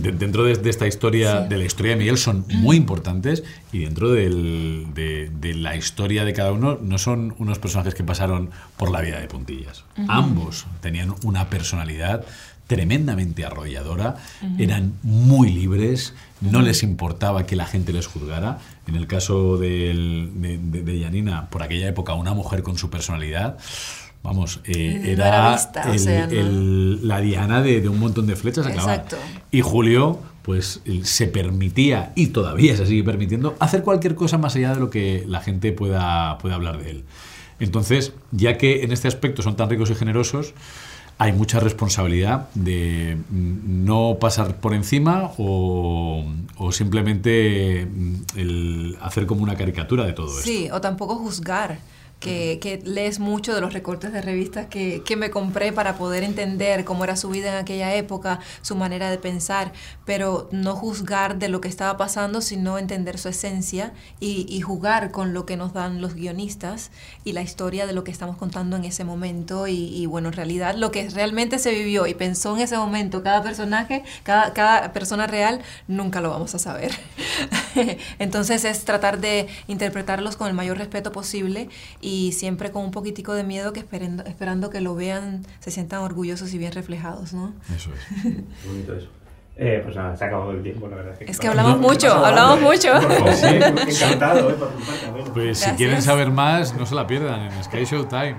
dentro 0.00 0.44
de, 0.44 0.70
esta 0.70 0.86
historia, 0.86 1.40
de 1.40 1.58
la 1.58 1.64
historia 1.64 1.92
de 1.92 1.98
Miguel, 1.98 2.18
son 2.18 2.44
muy 2.48 2.76
importantes 2.76 3.42
y 3.72 3.80
dentro 3.80 4.10
del, 4.10 4.88
de, 4.94 5.30
de, 5.32 5.54
la 5.54 5.76
historia 5.76 6.24
de 6.24 6.32
cada 6.32 6.52
uno 6.52 6.78
no 6.80 6.98
son 6.98 7.34
unos 7.38 7.58
personajes 7.58 7.94
que 7.94 8.04
pasaron 8.04 8.50
por 8.76 8.90
la 8.90 9.00
vida 9.00 9.20
de 9.20 9.28
puntillas. 9.28 9.84
Ambos 10.08 10.66
tenían 10.80 11.14
una 11.24 11.48
personalidad 11.50 12.24
tremendamente 12.66 13.44
arrolladora, 13.44 14.16
eran 14.58 14.94
muy 15.02 15.50
libres, 15.50 16.14
no 16.40 16.62
les 16.62 16.82
importaba 16.82 17.44
que 17.46 17.56
la 17.56 17.66
gente 17.66 17.92
les 17.92 18.06
juzgara. 18.06 18.58
En 18.86 18.96
el 18.96 19.06
caso 19.06 19.58
de, 19.58 20.28
de, 20.32 21.00
Janina, 21.02 21.48
por 21.50 21.62
aquella 21.62 21.88
época, 21.88 22.14
una 22.14 22.34
mujer 22.34 22.62
con 22.62 22.78
su 22.78 22.88
personalidad, 22.88 23.58
vamos, 24.22 24.60
eh, 24.64 25.02
era, 25.04 25.58
la 27.02 27.20
diana 27.20 27.62
de, 27.62 27.88
un 27.88 27.98
montón 27.98 28.26
de 28.26 28.36
flechas. 28.36 28.66
Y 29.50 29.60
Julio, 29.60 30.20
pues 30.42 30.80
se 31.02 31.26
permitía, 31.26 32.12
y 32.14 32.28
todavía 32.28 32.76
se 32.76 32.86
sigue 32.86 33.04
permitiendo, 33.04 33.54
hacer 33.60 33.82
cualquier 33.82 34.14
cosa 34.14 34.38
más 34.38 34.56
allá 34.56 34.74
de 34.74 34.80
lo 34.80 34.90
que 34.90 35.24
la 35.26 35.40
gente 35.40 35.72
pueda, 35.72 36.38
pueda 36.38 36.54
hablar 36.54 36.82
de 36.82 36.90
él. 36.90 37.04
Entonces, 37.60 38.12
ya 38.32 38.58
que 38.58 38.82
en 38.82 38.92
este 38.92 39.08
aspecto 39.08 39.42
son 39.42 39.56
tan 39.56 39.70
ricos 39.70 39.90
y 39.90 39.94
generosos, 39.94 40.54
hay 41.22 41.32
mucha 41.32 41.60
responsabilidad 41.60 42.48
de 42.54 43.16
mm, 43.30 43.84
no 43.84 44.16
pasar 44.18 44.56
por 44.56 44.74
encima 44.74 45.30
o, 45.38 46.24
o 46.56 46.72
simplemente 46.72 47.86
mm, 47.86 48.14
el 48.34 48.98
hacer 49.00 49.26
como 49.26 49.44
una 49.44 49.54
caricatura 49.54 50.04
de 50.04 50.14
todo 50.14 50.26
esto. 50.26 50.42
Sí, 50.42 50.68
o 50.72 50.80
tampoco 50.80 51.14
juzgar 51.14 51.78
que, 52.22 52.80
lees 52.84 53.18
mucho 53.18 53.54
de 53.54 53.60
los 53.60 53.72
recortes 53.72 54.12
de 54.12 54.22
revistas 54.22 54.66
que, 54.66 55.02
me 55.16 55.30
compré 55.30 55.72
para 55.72 55.96
poder 55.96 56.22
entender 56.22 56.84
cómo 56.84 57.04
era 57.04 57.16
su 57.16 57.28
vida 57.28 57.50
en 57.50 57.56
aquella 57.56 57.94
época, 57.94 58.40
su 58.62 58.76
manera 58.76 59.10
de 59.10 59.18
pensar, 59.18 59.72
pero 60.06 60.48
no 60.52 60.74
juzgar 60.74 61.38
de 61.38 61.48
lo 61.48 61.60
que 61.60 61.68
estaba 61.68 61.98
pasando, 61.98 62.40
sino 62.40 62.78
entender 62.78 63.18
su 63.18 63.28
esencia 63.28 63.92
y, 64.20 64.60
jugar 64.62 65.10
con 65.10 65.34
lo 65.34 65.44
que 65.44 65.56
nos 65.56 65.72
dan 65.72 66.00
los 66.00 66.14
guionistas 66.14 66.92
y 67.24 67.32
la 67.32 67.42
historia 67.42 67.86
de 67.86 67.92
lo 67.92 68.04
que 68.04 68.12
estamos 68.12 68.36
contando 68.36 68.76
en 68.76 68.84
ese 68.84 69.02
momento 69.04 69.66
y, 69.66 70.06
bueno, 70.06 70.28
en 70.28 70.34
realidad 70.34 70.76
lo 70.76 70.92
que 70.92 71.10
realmente 71.10 71.58
se 71.58 71.72
vivió 71.72 72.06
y 72.06 72.14
pensó 72.14 72.56
en 72.56 72.62
ese 72.62 72.76
momento 72.76 73.22
cada 73.22 73.42
personaje, 73.42 74.04
cada, 74.22 74.52
cada 74.52 74.92
persona 74.92 75.26
real, 75.26 75.60
nunca 75.88 76.20
lo 76.20 76.30
vamos 76.30 76.54
a 76.54 76.58
saber. 76.58 76.92
Entonces 78.18 78.64
es 78.64 78.84
tratar 78.84 79.20
de 79.20 79.48
interpretarlos 79.66 80.36
con 80.36 80.48
el 80.48 80.54
mayor 80.54 80.78
respeto 80.78 81.10
posible 81.12 81.68
y 82.00 82.11
y 82.12 82.32
siempre 82.32 82.70
con 82.70 82.84
un 82.84 82.90
poquitico 82.90 83.32
de 83.32 83.42
miedo 83.42 83.72
que 83.72 83.80
esperando, 83.80 84.22
esperando 84.24 84.68
que 84.68 84.82
lo 84.82 84.94
vean, 84.94 85.46
se 85.60 85.70
sientan 85.70 86.00
orgullosos 86.00 86.52
y 86.52 86.58
bien 86.58 86.72
reflejados, 86.72 87.32
¿no? 87.32 87.54
Eso 87.74 87.90
es. 87.94 88.34
bonito 88.66 88.94
eso. 88.94 89.08
Eh, 89.56 89.80
pues 89.82 89.96
nada, 89.96 90.14
se 90.14 90.24
ha 90.24 90.26
acabado 90.26 90.50
el 90.50 90.62
tiempo, 90.62 90.88
la 90.88 90.96
verdad. 90.96 91.14
Es 91.20 91.38
que, 91.38 91.48
hablamos 91.48 91.78
mucho, 91.78 92.12
hablamos 92.12 92.60
mucho. 92.60 93.00
Sí, 93.34 93.46
encantado, 94.04 94.50
eh, 94.50 94.54
por 94.54 94.68
tu 94.68 94.78
parte. 94.84 95.30
Pues 95.32 95.58
si 95.58 95.70
quieren 95.70 96.02
saber 96.02 96.30
más, 96.30 96.74
no 96.74 96.84
se 96.84 96.94
la 96.94 97.06
pierdan 97.06 97.50
en 97.50 97.64
Sky 97.64 97.84
Showtime. 97.84 98.36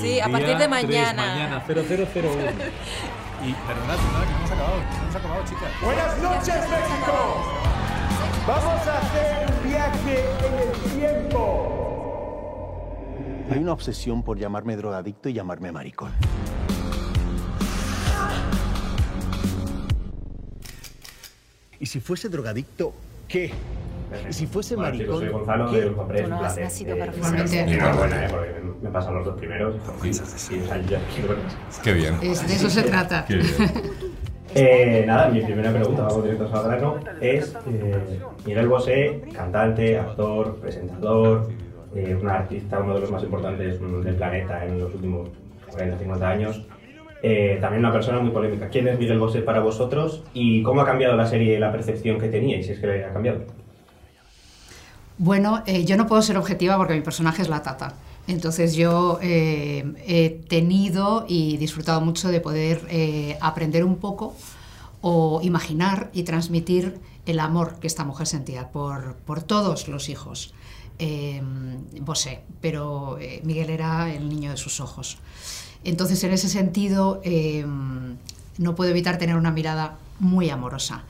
sí, 0.00 0.18
a 0.18 0.28
partir 0.28 0.56
de 0.56 0.66
mañana. 0.66 1.26
mañana, 1.26 1.64
0001. 1.66 1.82
Y 3.44 3.52
perdonad, 3.54 3.96
nada, 3.96 4.24
que 4.24 4.30
no 4.30 4.38
hemos 4.38 4.50
acabado, 4.52 4.76
no 4.76 5.02
hemos 5.02 5.16
acabado, 5.16 5.44
chicas. 5.44 5.70
Buenas 5.82 6.18
noches, 6.18 6.54
México. 6.70 7.62
Vamos 8.46 8.86
a 8.86 8.98
hacer 8.98 9.50
un 9.50 9.68
viaje 9.68 10.24
en 10.46 10.54
el. 10.60 10.91
Hay 13.52 13.58
una 13.58 13.74
obsesión 13.74 14.22
por 14.22 14.38
llamarme 14.38 14.76
drogadicto 14.76 15.28
y 15.28 15.34
llamarme 15.34 15.70
maricón. 15.72 16.10
Y 21.78 21.84
si 21.84 22.00
fuese 22.00 22.30
drogadicto, 22.30 22.94
¿qué? 23.28 23.50
Y 24.26 24.32
si 24.32 24.46
fuese 24.46 24.74
bueno, 24.74 24.90
maricón, 24.90 25.18
soy 25.18 25.28
Gonzalo, 25.28 25.70
¿qué? 25.70 25.82
Tú 25.82 26.28
no 26.28 26.42
has 26.42 26.56
nacido 26.56 26.96
para 26.96 27.12
Enhorabuena, 27.12 28.24
eh, 28.24 28.28
porque 28.30 28.62
me 28.80 28.90
pasan 28.90 29.14
los 29.16 29.26
dos 29.26 29.38
primeros. 29.38 29.74
Qué 31.82 31.92
bien. 31.92 32.20
de 32.20 32.30
eso 32.32 32.70
se 32.70 32.82
trata. 32.84 33.26
Qué 33.26 33.36
bien. 33.36 33.52
Eh, 34.54 35.04
nada, 35.06 35.30
mi 35.30 35.40
primera 35.40 35.72
pregunta, 35.72 36.02
vamos 36.02 36.24
directo 36.24 36.54
al 36.54 36.64
grano, 36.64 37.00
es 37.22 37.56
eh, 37.66 38.20
Miguel 38.44 38.68
Bosé, 38.68 39.22
cantante, 39.32 39.98
actor, 39.98 40.56
presentador, 40.56 41.48
eh, 41.94 42.16
un 42.18 42.26
artista, 42.28 42.80
uno 42.80 42.94
de 42.94 43.00
los 43.00 43.10
más 43.10 43.22
importantes 43.22 43.78
del 43.80 44.14
planeta 44.14 44.64
en 44.64 44.78
los 44.78 44.94
últimos 44.94 45.28
40, 45.70 45.98
50 45.98 46.28
años. 46.28 46.62
Eh, 47.22 47.58
también 47.60 47.84
una 47.84 47.92
persona 47.92 48.18
muy 48.18 48.30
polémica. 48.30 48.68
¿Quién 48.68 48.88
es 48.88 48.98
Miguel 48.98 49.18
Bosé 49.18 49.42
para 49.42 49.60
vosotros 49.60 50.22
y 50.32 50.62
cómo 50.62 50.80
ha 50.80 50.86
cambiado 50.86 51.16
la 51.16 51.26
serie 51.26 51.58
la 51.60 51.70
percepción 51.70 52.18
que 52.18 52.28
teníais, 52.28 52.66
si 52.66 52.72
es 52.72 52.80
que 52.80 53.04
ha 53.04 53.12
cambiado? 53.12 53.42
Bueno, 55.18 55.62
eh, 55.66 55.84
yo 55.84 55.96
no 55.96 56.06
puedo 56.06 56.22
ser 56.22 56.38
objetiva 56.38 56.76
porque 56.78 56.94
mi 56.94 57.02
personaje 57.02 57.42
es 57.42 57.48
la 57.48 57.62
tata. 57.62 57.94
Entonces 58.26 58.74
yo 58.74 59.18
he 59.20 60.40
tenido 60.48 61.26
y 61.28 61.56
disfrutado 61.56 62.00
mucho 62.00 62.30
de 62.30 62.40
poder 62.40 62.80
aprender 63.40 63.84
un 63.84 63.96
poco 63.96 64.36
o 65.00 65.40
imaginar 65.42 66.08
y 66.12 66.22
transmitir 66.22 67.00
el 67.26 67.40
amor 67.40 67.80
que 67.80 67.88
esta 67.88 68.04
mujer 68.04 68.28
sentía 68.28 68.68
por, 68.68 69.16
por 69.16 69.42
todos 69.42 69.88
los 69.88 70.08
hijos 70.08 70.54
eh, 71.02 71.42
Bosé, 72.00 72.42
pero 72.60 73.18
Miguel 73.42 73.70
era 73.70 74.12
el 74.12 74.28
niño 74.28 74.50
de 74.50 74.56
sus 74.56 74.80
ojos. 74.80 75.18
Entonces, 75.84 76.22
en 76.24 76.32
ese 76.32 76.48
sentido, 76.48 77.20
em, 77.24 78.16
no 78.58 78.74
puedo 78.74 78.90
evitar 78.90 79.18
tener 79.18 79.36
una 79.36 79.50
mirada 79.50 79.98
muy 80.20 80.50
amorosa. 80.50 81.02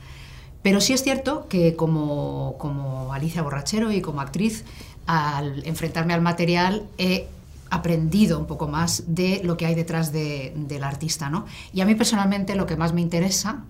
Pero 0.61 0.81
sí 0.81 0.93
es 0.93 1.03
cierto 1.03 1.47
que 1.49 1.75
como, 1.75 2.55
como 2.57 3.13
Alicia 3.13 3.41
Borrachero 3.41 3.91
y 3.91 4.01
como 4.01 4.21
actriz, 4.21 4.63
al 5.05 5.65
enfrentarme 5.65 6.13
al 6.13 6.21
material, 6.21 6.87
he 6.97 7.27
aprendido 7.69 8.39
un 8.39 8.45
poco 8.45 8.67
más 8.67 9.03
de 9.07 9.41
lo 9.43 9.57
que 9.57 9.65
hay 9.65 9.75
detrás 9.75 10.11
del 10.11 10.83
artista. 10.83 11.29
¿no? 11.29 11.45
Y 11.73 11.81
a 11.81 11.85
mí 11.85 11.95
personalmente 11.95 12.55
lo 12.55 12.65
que 12.65 12.77
más 12.77 12.93
me 12.93 13.01
interesa, 13.01 13.63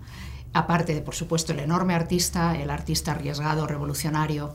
aparte 0.52 0.94
de, 0.94 1.00
por 1.00 1.14
supuesto, 1.14 1.52
el 1.52 1.58
enorme 1.58 1.94
artista, 1.94 2.56
el 2.56 2.70
artista 2.70 3.12
arriesgado, 3.12 3.66
revolucionario, 3.66 4.54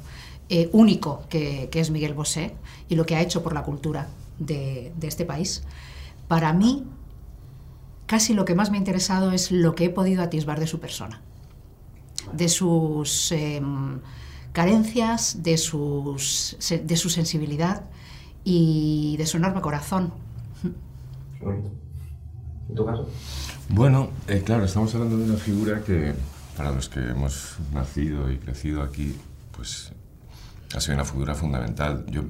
eh, 0.49 0.67
único 0.73 1.25
que, 1.29 1.69
es 1.71 1.91
Miguel 1.91 2.15
Bosé 2.15 2.55
y 2.87 2.95
lo 2.95 3.05
que 3.05 3.15
ha 3.15 3.21
hecho 3.21 3.43
por 3.43 3.53
la 3.53 3.61
cultura 3.61 4.07
de, 4.39 4.91
este 5.01 5.23
país. 5.23 5.61
Para 6.27 6.53
mí, 6.53 6.87
casi 8.07 8.33
lo 8.33 8.45
que 8.45 8.55
más 8.55 8.71
me 8.71 8.77
ha 8.77 8.79
interesado 8.79 9.31
es 9.31 9.51
lo 9.51 9.75
que 9.75 9.85
he 9.85 9.89
podido 9.91 10.23
atisbar 10.23 10.59
de 10.59 10.65
su 10.65 10.79
persona, 10.79 11.21
de 12.33 12.49
sus 12.49 13.31
em, 13.31 13.99
carencias, 14.51 15.43
de, 15.43 15.57
sus, 15.57 16.57
de 16.83 16.97
su 16.97 17.11
sensibilidad 17.11 17.83
y 18.43 19.17
de 19.17 19.27
su 19.27 19.37
enorme 19.37 19.61
corazón. 19.61 20.11
¿En 21.41 22.75
tu 22.75 22.85
caso? 22.87 23.07
Bueno, 23.69 24.09
eh, 24.27 24.41
claro, 24.43 24.65
estamos 24.65 24.95
hablando 24.95 25.15
de 25.17 25.25
una 25.25 25.37
figura 25.37 25.83
que, 25.83 26.15
para 26.57 26.71
los 26.71 26.89
que 26.89 27.01
hemos 27.01 27.57
nacido 27.71 28.31
y 28.31 28.37
crecido 28.37 28.81
aquí, 28.81 29.15
pues 29.55 29.91
ha 30.75 30.79
sido 30.79 30.95
una 30.95 31.05
figura 31.05 31.35
fundamental. 31.35 32.05
Yo, 32.09 32.25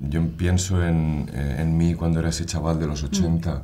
yo 0.00 0.26
pienso 0.36 0.84
en, 0.84 1.30
eh, 1.32 1.56
en, 1.58 1.76
mí 1.76 1.94
cuando 1.94 2.20
era 2.20 2.30
ese 2.30 2.46
chaval 2.46 2.78
de 2.78 2.86
los 2.86 3.02
80 3.02 3.62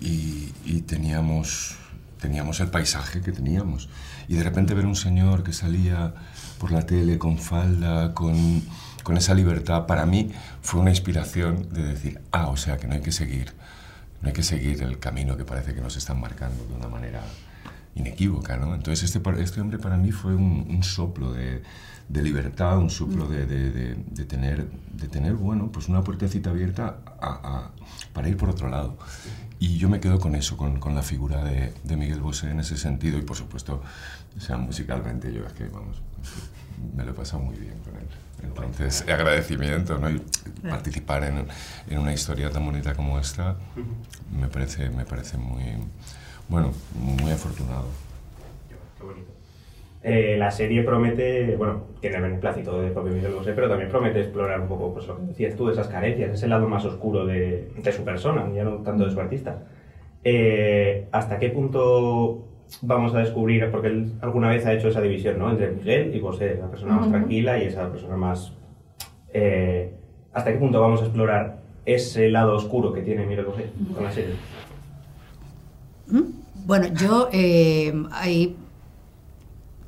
y, 0.00 0.52
y, 0.64 0.82
teníamos, 0.82 1.76
teníamos 2.20 2.60
el 2.60 2.68
paisaje 2.68 3.20
que 3.20 3.32
teníamos. 3.32 3.88
Y 4.26 4.34
de 4.34 4.42
repente 4.42 4.74
ver 4.74 4.86
un 4.86 4.96
señor 4.96 5.44
que 5.44 5.52
salía 5.52 6.14
por 6.58 6.72
la 6.72 6.84
tele 6.84 7.18
con 7.18 7.38
falda, 7.38 8.14
con, 8.14 8.62
con 9.02 9.16
esa 9.16 9.34
libertad, 9.34 9.86
para 9.86 10.04
mí 10.06 10.30
fue 10.60 10.80
una 10.80 10.90
inspiración 10.90 11.68
de 11.72 11.84
decir, 11.84 12.20
ah, 12.32 12.48
o 12.48 12.56
sea 12.56 12.76
que 12.76 12.88
no 12.88 12.94
hay 12.94 13.00
que 13.00 13.12
seguir, 13.12 13.52
no 14.20 14.28
hay 14.28 14.34
que 14.34 14.42
seguir 14.42 14.82
el 14.82 14.98
camino 14.98 15.36
que 15.36 15.44
parece 15.44 15.74
que 15.74 15.80
nos 15.80 15.96
están 15.96 16.20
marcando 16.20 16.64
de 16.66 16.74
una 16.74 16.88
manera 16.88 17.22
inequívoca, 17.94 18.56
¿no? 18.56 18.74
Entonces 18.74 19.04
este, 19.04 19.20
este 19.40 19.60
hombre 19.60 19.78
para 19.78 19.96
mí 19.96 20.10
fue 20.12 20.34
un, 20.34 20.66
un 20.68 20.82
soplo 20.82 21.32
de, 21.32 21.62
de 22.08 22.22
libertad, 22.22 22.78
un 22.78 22.90
soplo 22.90 23.26
de, 23.26 23.46
de, 23.46 23.94
de, 23.94 24.24
tener, 24.24 24.66
de 24.92 25.08
tener, 25.08 25.34
bueno, 25.34 25.70
pues 25.70 25.88
una 25.88 26.02
puertecita 26.02 26.50
abierta 26.50 26.98
a, 27.20 27.70
para 28.12 28.28
ir 28.28 28.36
por 28.36 28.48
otro 28.48 28.68
lado. 28.68 28.96
Y 29.60 29.76
yo 29.76 29.88
me 29.88 30.00
quedo 30.00 30.18
con 30.18 30.34
eso, 30.34 30.56
con, 30.56 30.78
con 30.78 30.94
la 30.94 31.02
figura 31.02 31.44
de, 31.44 31.74
de, 31.82 31.96
Miguel 31.96 32.20
Bosé 32.20 32.50
en 32.50 32.60
ese 32.60 32.76
sentido 32.76 33.18
y 33.18 33.22
por 33.22 33.36
supuesto, 33.36 33.82
o 34.36 34.40
sea, 34.40 34.56
musicalmente 34.56 35.32
yo 35.32 35.44
es 35.44 35.52
que, 35.52 35.68
vamos, 35.68 36.00
me 36.96 37.04
lo 37.04 37.10
he 37.10 37.14
pasado 37.14 37.42
muy 37.42 37.56
bien 37.56 37.78
con 37.80 37.96
él. 37.96 38.06
Entonces, 38.42 39.02
agradecimiento, 39.02 39.98
¿no? 39.98 40.10
Y 40.10 40.22
participar 40.62 41.24
en, 41.24 41.46
en, 41.88 41.98
una 41.98 42.12
historia 42.12 42.50
tan 42.50 42.64
bonita 42.64 42.94
como 42.94 43.18
esta 43.18 43.56
me 44.30 44.46
parece, 44.46 44.88
me 44.90 45.04
parece 45.04 45.36
muy, 45.36 45.64
bueno, 46.48 46.72
muy 46.94 47.32
afortunado. 47.32 47.88
Qué 48.96 49.04
bonito. 49.04 49.37
Eh, 50.00 50.36
la 50.38 50.50
serie 50.50 50.84
promete, 50.84 51.56
bueno, 51.56 51.82
tiene 52.00 52.16
el 52.16 52.22
beneplácito 52.22 52.80
de 52.80 52.90
propio 52.90 53.12
Miguel 53.12 53.32
Bosé, 53.32 53.52
pero 53.52 53.68
también 53.68 53.90
promete 53.90 54.20
explorar 54.20 54.60
un 54.60 54.68
poco, 54.68 54.94
pues 54.94 55.08
lo 55.08 55.16
que 55.16 55.22
decías 55.22 55.56
tú, 55.56 55.68
esas 55.68 55.88
carencias, 55.88 56.30
ese 56.30 56.46
lado 56.46 56.68
más 56.68 56.84
oscuro 56.84 57.26
de, 57.26 57.72
de 57.76 57.92
su 57.92 58.04
persona, 58.04 58.48
ya 58.54 58.62
no 58.62 58.76
tanto 58.76 59.04
de 59.04 59.10
su 59.10 59.20
artista. 59.20 59.64
Eh, 60.22 61.08
¿Hasta 61.10 61.38
qué 61.38 61.48
punto 61.48 62.44
vamos 62.82 63.12
a 63.14 63.18
descubrir, 63.18 63.68
porque 63.72 63.88
él 63.88 64.12
alguna 64.20 64.50
vez 64.50 64.66
ha 64.66 64.72
hecho 64.72 64.88
esa 64.88 65.00
división, 65.00 65.38
¿no? 65.38 65.50
Entre 65.50 65.70
Miguel 65.70 66.14
y 66.14 66.20
Bosé, 66.20 66.56
la 66.60 66.70
persona 66.70 66.94
más 66.94 67.08
tranquila 67.08 67.58
y 67.58 67.66
esa 67.66 67.90
persona 67.90 68.16
más... 68.16 68.52
Eh, 69.32 69.94
¿Hasta 70.32 70.52
qué 70.52 70.58
punto 70.58 70.80
vamos 70.80 71.00
a 71.00 71.04
explorar 71.06 71.58
ese 71.86 72.28
lado 72.28 72.54
oscuro 72.54 72.92
que 72.92 73.02
tiene 73.02 73.26
Miguel 73.26 73.46
Bosé 73.46 73.66
con 73.94 74.04
la 74.04 74.12
serie? 74.12 74.34
¿Mm? 76.06 76.22
Bueno, 76.66 76.86
yo 76.94 77.28
hay 78.12 78.54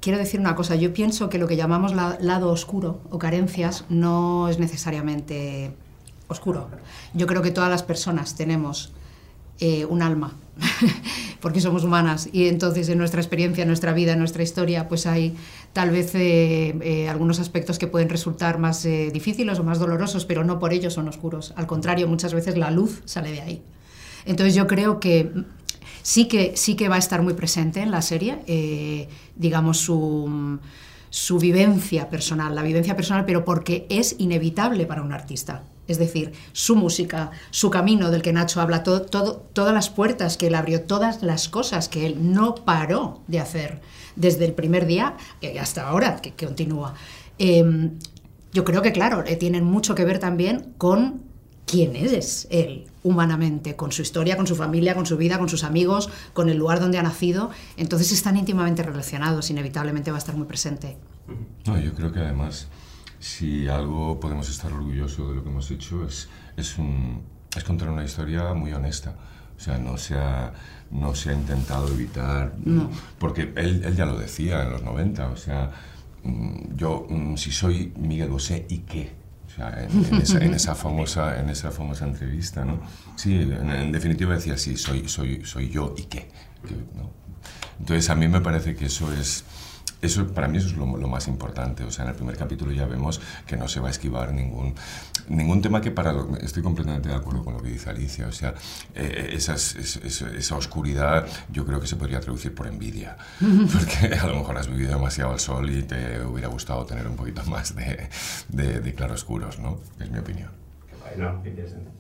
quiero 0.00 0.18
decir 0.18 0.40
una 0.40 0.54
cosa, 0.54 0.74
yo 0.74 0.92
pienso 0.92 1.28
que 1.28 1.38
lo 1.38 1.46
que 1.46 1.56
llamamos 1.56 1.94
lado 1.94 2.50
oscuro 2.50 3.00
o 3.10 3.18
carencias 3.18 3.84
no 3.88 4.48
es 4.48 4.58
necesariamente 4.58 5.74
oscuro. 6.28 6.68
Yo 7.14 7.26
creo 7.26 7.42
que 7.42 7.50
todas 7.50 7.70
las 7.70 7.82
personas 7.82 8.34
tenemos 8.36 8.92
eh, 9.58 9.84
un 9.84 10.00
alma, 10.00 10.32
porque 11.40 11.60
somos 11.60 11.84
humanas 11.84 12.30
y 12.32 12.48
entonces 12.48 12.88
en 12.88 12.96
nuestra 12.96 13.20
experiencia, 13.20 13.62
en 13.62 13.68
nuestra 13.68 13.92
vida, 13.92 14.12
en 14.12 14.18
nuestra 14.18 14.42
historia, 14.42 14.88
pues 14.88 15.06
hay 15.06 15.36
tal 15.74 15.90
vez 15.90 16.14
eh, 16.14 16.74
eh, 16.80 17.08
algunos 17.08 17.40
aspectos 17.40 17.78
que 17.78 17.86
pueden 17.86 18.08
resultar 18.08 18.58
más 18.58 18.84
difíciles 18.84 19.58
o 19.58 19.64
más 19.64 19.78
dolorosos, 19.78 20.24
pero 20.24 20.44
no 20.44 20.58
por 20.58 20.72
ello 20.72 20.90
son 20.90 21.08
oscuros. 21.08 21.52
Al 21.56 21.66
contrario, 21.66 22.08
muchas 22.08 22.32
veces 22.32 22.56
la 22.56 22.70
luz 22.70 23.02
sale 23.04 23.32
de 23.32 23.40
ahí. 23.42 23.62
Entonces 24.24 24.54
yo 24.54 24.66
creo 24.66 25.00
que 25.00 25.30
sí 26.02 26.26
que, 26.26 26.56
sí 26.56 26.76
que 26.76 26.88
va 26.88 26.96
a 26.96 26.98
estar 26.98 27.22
muy 27.22 27.34
presente 27.34 27.80
en 27.80 27.90
la 27.90 28.02
serie, 28.02 28.38
eh, 28.46 29.08
digamos, 29.36 29.78
su, 29.78 30.58
su 31.10 31.38
vivencia 31.38 32.08
personal, 32.08 32.54
la 32.54 32.62
vivencia 32.62 32.96
personal, 32.96 33.24
pero 33.24 33.44
porque 33.44 33.86
es 33.88 34.16
inevitable 34.18 34.86
para 34.86 35.02
un 35.02 35.12
artista. 35.12 35.64
Es 35.88 35.98
decir, 35.98 36.32
su 36.52 36.76
música, 36.76 37.32
su 37.50 37.68
camino 37.68 38.12
del 38.12 38.22
que 38.22 38.32
Nacho 38.32 38.60
habla, 38.60 38.84
todas 38.84 39.74
las 39.74 39.90
puertas 39.90 40.36
que 40.36 40.46
él 40.46 40.54
abrió, 40.54 40.82
todas 40.82 41.22
las 41.24 41.48
cosas 41.48 41.88
que 41.88 42.06
él 42.06 42.32
no 42.32 42.54
paró 42.54 43.22
de 43.26 43.40
hacer 43.40 43.80
desde 44.14 44.44
el 44.44 44.52
primer 44.52 44.86
día 44.86 45.16
hasta 45.60 45.88
ahora, 45.88 46.20
que, 46.22 46.32
continúa. 46.32 46.94
Eh, 47.38 47.90
yo 48.52 48.64
creo 48.64 48.82
que, 48.82 48.92
claro, 48.92 49.24
eh, 49.26 49.34
tienen 49.34 49.64
mucho 49.64 49.96
que 49.96 50.04
ver 50.04 50.20
también 50.20 50.74
con 50.78 51.22
quién 51.66 51.96
es 51.96 52.46
él 52.50 52.89
humanamente, 53.02 53.76
con 53.76 53.92
su 53.92 54.02
historia, 54.02 54.36
con 54.36 54.46
su 54.46 54.56
familia, 54.56 54.94
con 54.94 55.06
su 55.06 55.16
vida, 55.16 55.38
con 55.38 55.48
sus 55.48 55.64
amigos, 55.64 56.10
con 56.32 56.48
el 56.48 56.56
lugar 56.58 56.80
donde 56.80 56.98
ha 56.98 57.02
nacido. 57.02 57.50
Entonces 57.76 58.12
están 58.12 58.36
íntimamente 58.36 58.82
relacionados, 58.82 59.50
inevitablemente 59.50 60.10
va 60.10 60.16
a 60.16 60.18
estar 60.18 60.36
muy 60.36 60.46
presente. 60.46 60.96
No, 61.66 61.78
yo 61.78 61.92
creo 61.94 62.12
que 62.12 62.18
además, 62.20 62.68
si 63.18 63.68
algo 63.68 64.20
podemos 64.20 64.48
estar 64.50 64.72
orgullosos 64.72 65.28
de 65.28 65.34
lo 65.36 65.42
que 65.42 65.50
hemos 65.50 65.70
hecho, 65.70 66.04
es, 66.06 66.28
es, 66.56 66.78
un, 66.78 67.22
es 67.56 67.64
contar 67.64 67.88
una 67.90 68.04
historia 68.04 68.52
muy 68.54 68.72
honesta. 68.72 69.14
O 69.56 69.62
sea, 69.62 69.76
no 69.78 69.98
se 69.98 70.14
ha, 70.14 70.52
no 70.90 71.14
se 71.14 71.30
ha 71.30 71.34
intentado 71.34 71.88
evitar, 71.88 72.54
No. 72.64 72.90
porque 73.18 73.52
él, 73.56 73.82
él 73.84 73.94
ya 73.94 74.06
lo 74.06 74.18
decía 74.18 74.62
en 74.62 74.70
los 74.70 74.82
90, 74.82 75.28
o 75.28 75.36
sea, 75.36 75.70
mm, 76.24 76.76
yo, 76.76 77.06
mm, 77.08 77.36
si 77.36 77.50
soy 77.52 77.92
Miguel 77.98 78.30
Bosé, 78.30 78.64
¿y 78.70 78.78
qué? 78.78 79.12
O 79.52 79.56
sea, 79.56 79.86
en, 80.40 80.54
esa, 80.54 80.74
famosa, 80.74 81.40
en 81.40 81.50
esa 81.50 81.70
famosa 81.70 82.04
entrevista, 82.06 82.64
¿no? 82.64 82.80
Sí, 83.16 83.34
en, 83.34 83.90
definitiva 83.90 84.34
decía, 84.34 84.56
sí, 84.56 84.76
soy, 84.76 85.08
soy, 85.08 85.44
soy 85.44 85.70
yo, 85.70 85.94
¿y 85.98 86.04
qué? 86.04 86.30
Entonces, 87.78 88.08
a 88.10 88.14
mí 88.14 88.28
me 88.28 88.40
parece 88.40 88.74
que 88.76 88.86
eso 88.86 89.12
es... 89.12 89.44
Eso, 90.02 90.26
para 90.32 90.48
mí 90.48 90.58
eso 90.58 90.68
es 90.68 90.76
lo, 90.76 90.86
lo, 90.96 91.08
más 91.08 91.28
importante. 91.28 91.84
O 91.84 91.90
sea, 91.90 92.04
en 92.04 92.10
el 92.10 92.16
primer 92.16 92.36
capítulo 92.36 92.72
ya 92.72 92.86
vemos 92.86 93.20
que 93.46 93.56
no 93.56 93.68
se 93.68 93.80
va 93.80 93.88
a 93.88 93.90
esquivar 93.90 94.32
ningún, 94.32 94.74
ningún 95.28 95.60
tema 95.60 95.80
que 95.80 95.90
para... 95.90 96.12
Lo, 96.12 96.36
estoy 96.36 96.62
completamente 96.62 97.08
de 97.08 97.14
acuerdo 97.14 97.44
con 97.44 97.54
lo 97.54 97.62
que 97.62 97.70
dice 97.70 97.90
Alicia. 97.90 98.26
O 98.26 98.32
sea, 98.32 98.54
eh, 98.94 99.30
esas, 99.32 99.76
es, 99.76 99.96
esa 99.96 100.56
oscuridad 100.56 101.26
yo 101.50 101.66
creo 101.66 101.80
que 101.80 101.86
se 101.86 101.96
podría 101.96 102.20
traducir 102.20 102.54
por 102.54 102.66
envidia. 102.66 103.16
Porque 103.38 104.14
a 104.14 104.26
lo 104.26 104.36
mejor 104.36 104.56
has 104.56 104.68
vivido 104.68 104.92
demasiado 104.92 105.32
al 105.32 105.40
sol 105.40 105.70
y 105.70 105.82
te 105.82 106.22
hubiera 106.24 106.48
gustado 106.48 106.84
tener 106.86 107.06
un 107.06 107.16
poquito 107.16 107.44
más 107.44 107.74
de, 107.76 108.08
de, 108.48 108.80
de 108.80 108.94
claroscuros, 108.94 109.58
¿no? 109.58 109.78
Es 109.98 110.10
mi 110.10 110.18
opinión. 110.18 110.60
No, 111.16 111.42
qué 111.42 111.50
interesante. 111.50 111.90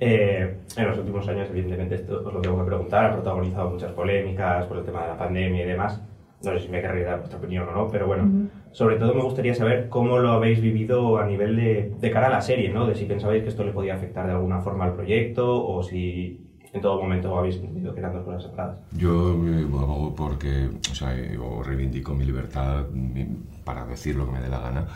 Eh, 0.00 0.56
en 0.76 0.86
los 0.86 0.98
últimos 0.98 1.26
años, 1.28 1.48
evidentemente, 1.50 1.96
esto 1.96 2.22
os 2.24 2.32
lo 2.32 2.40
tengo 2.40 2.58
que 2.58 2.66
preguntar, 2.66 3.06
ha 3.06 3.12
protagonizado 3.14 3.70
muchas 3.70 3.92
polémicas 3.92 4.66
por 4.66 4.78
el 4.78 4.84
tema 4.84 5.02
de 5.02 5.08
la 5.08 5.18
pandemia 5.18 5.64
y 5.64 5.68
demás. 5.68 6.00
No 6.44 6.52
sé 6.52 6.60
si 6.60 6.68
me 6.68 6.80
querréis 6.80 7.06
dar 7.06 7.18
vuestra 7.18 7.38
opinión 7.38 7.68
o 7.68 7.72
no, 7.72 7.88
pero 7.88 8.06
bueno, 8.06 8.24
uh 8.24 8.26
-huh. 8.26 8.48
sobre 8.72 8.96
todo 8.96 9.14
me 9.14 9.22
gustaría 9.22 9.54
saber 9.54 9.88
cómo 9.88 10.18
lo 10.18 10.32
habéis 10.32 10.60
vivido 10.60 11.18
a 11.18 11.26
nivel 11.26 11.56
de, 11.56 11.92
de, 12.00 12.10
cara 12.10 12.26
a 12.26 12.30
la 12.30 12.40
serie, 12.40 12.70
¿no? 12.70 12.86
De 12.86 12.94
si 12.94 13.04
pensabais 13.04 13.42
que 13.42 13.48
esto 13.48 13.64
le 13.64 13.72
podía 13.72 13.94
afectar 13.94 14.26
de 14.26 14.32
alguna 14.32 14.60
forma 14.60 14.84
al 14.84 14.94
proyecto 14.94 15.64
o 15.64 15.82
si 15.82 16.52
en 16.72 16.80
todo 16.80 17.00
momento 17.00 17.36
habéis 17.36 17.56
entendido 17.56 17.92
que 17.92 18.00
eran 18.00 18.14
dos 18.14 18.24
cosas 18.24 18.44
separadas. 18.44 18.78
Yo 18.92 19.34
eh, 19.46 19.64
abogo 19.64 20.14
porque, 20.14 20.70
o 20.90 20.94
sea, 20.94 21.14
yo 21.14 21.62
reivindico 21.62 22.14
mi 22.14 22.24
libertad 22.24 22.88
mi, 22.88 23.26
para 23.62 23.84
decir 23.84 24.16
lo 24.16 24.24
que 24.26 24.32
me 24.32 24.40
dé 24.40 24.48
la 24.48 24.60
gana 24.60 24.86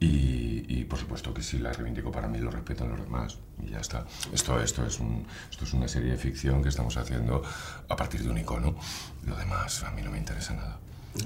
y, 0.00 0.64
y, 0.68 0.84
por 0.84 0.98
supuesto 0.98 1.32
que 1.32 1.42
si 1.42 1.58
la 1.58 1.72
reivindico 1.72 2.10
para 2.10 2.26
mí 2.26 2.38
lo 2.38 2.50
respetan 2.50 2.90
los 2.90 3.00
demás 3.00 3.38
y 3.62 3.70
ya 3.70 3.78
está. 3.78 4.04
Esto, 4.32 4.60
esto, 4.60 4.84
es 4.84 4.98
un, 4.98 5.24
esto 5.50 5.64
es 5.64 5.72
una 5.72 5.86
serie 5.86 6.10
de 6.10 6.16
ficción 6.16 6.62
que 6.62 6.68
estamos 6.68 6.96
haciendo 6.96 7.42
a 7.88 7.96
partir 7.96 8.22
de 8.22 8.30
un 8.30 8.38
icono. 8.38 8.74
Lo 9.24 9.36
demás 9.36 9.84
a 9.84 9.92
mí 9.92 10.02
no 10.02 10.10
me 10.10 10.18
interesa 10.18 10.54
nada. 10.54 10.78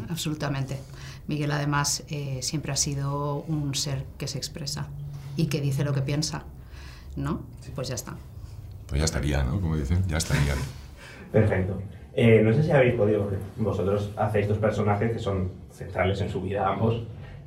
Absolutamente. 0.08 0.78
Miguel 1.26 1.50
además 1.50 2.04
eh, 2.08 2.38
siempre 2.42 2.72
ha 2.72 2.76
sido 2.76 3.44
un 3.48 3.74
ser 3.74 4.04
que 4.18 4.26
se 4.26 4.38
expresa 4.38 4.88
y 5.36 5.46
que 5.46 5.60
dice 5.60 5.84
lo 5.84 5.92
que 5.92 6.02
piensa, 6.02 6.44
¿no? 7.16 7.42
Sí. 7.60 7.72
Pues 7.74 7.88
ya 7.88 7.94
está. 7.94 8.16
Pues 8.86 8.98
ya 8.98 9.04
estaría, 9.04 9.42
¿no? 9.42 9.60
Como 9.60 9.76
dicen, 9.76 10.02
ya 10.06 10.18
estaría. 10.18 10.54
Perfecto. 11.32 11.80
Eh, 12.14 12.42
no 12.44 12.52
sé 12.52 12.62
si 12.62 12.70
habéis 12.70 12.94
podido, 12.94 13.22
porque 13.22 13.38
vosotros 13.56 14.12
hacéis 14.16 14.48
dos 14.48 14.58
personajes 14.58 15.12
que 15.12 15.18
son 15.18 15.50
centrales 15.70 16.20
en 16.20 16.28
su 16.30 16.40
vida 16.40 16.68
ambos. 16.68 17.02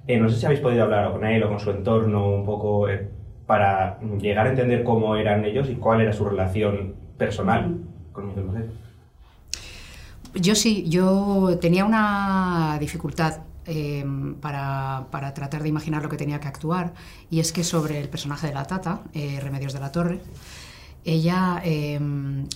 Eh, 0.08 0.18
no 0.20 0.30
sé 0.30 0.38
si 0.38 0.46
habéis 0.46 0.62
podido 0.62 0.84
hablar 0.84 1.12
con 1.12 1.26
él 1.26 1.42
o 1.44 1.50
con 1.50 1.60
su 1.60 1.72
entorno 1.72 2.30
un 2.30 2.46
poco 2.46 2.90
eh, 2.90 3.08
para 3.46 4.00
llegar 4.20 4.48
a 4.48 4.50
entender 4.50 4.84
cómo 4.84 5.16
eran 5.16 5.46
ellos 5.46 5.70
y 5.70 5.76
cuál 5.76 6.02
era 6.02 6.12
su 6.12 6.26
relación 6.26 6.96
personal 7.18 7.78
con 8.12 8.28
Miguel 8.28 8.44
Bosé. 8.44 8.66
Yo 10.34 10.56
sí, 10.56 10.86
yo 10.88 11.58
tenía 11.60 11.86
una 11.86 12.78
dificultad 12.80 13.40
eh, 13.66 14.06
para, 14.40 15.08
para, 15.12 15.34
tratar 15.34 15.64
de 15.64 15.70
imaginar 15.70 16.04
lo 16.04 16.10
que 16.10 16.18
tenía 16.18 16.40
que 16.40 16.48
actuar, 16.48 16.94
y 17.30 17.40
es 17.40 17.52
que 17.52 17.64
sobre 17.64 18.00
el 18.00 18.10
personaje 18.10 18.48
de 18.48 18.54
la 18.54 18.66
Tata, 18.66 19.02
eh, 19.14 19.40
Remedios 19.42 19.74
de 19.74 19.80
la 19.80 19.92
Torre, 19.92 20.22
ella 21.08 21.62
eh, 21.64 21.98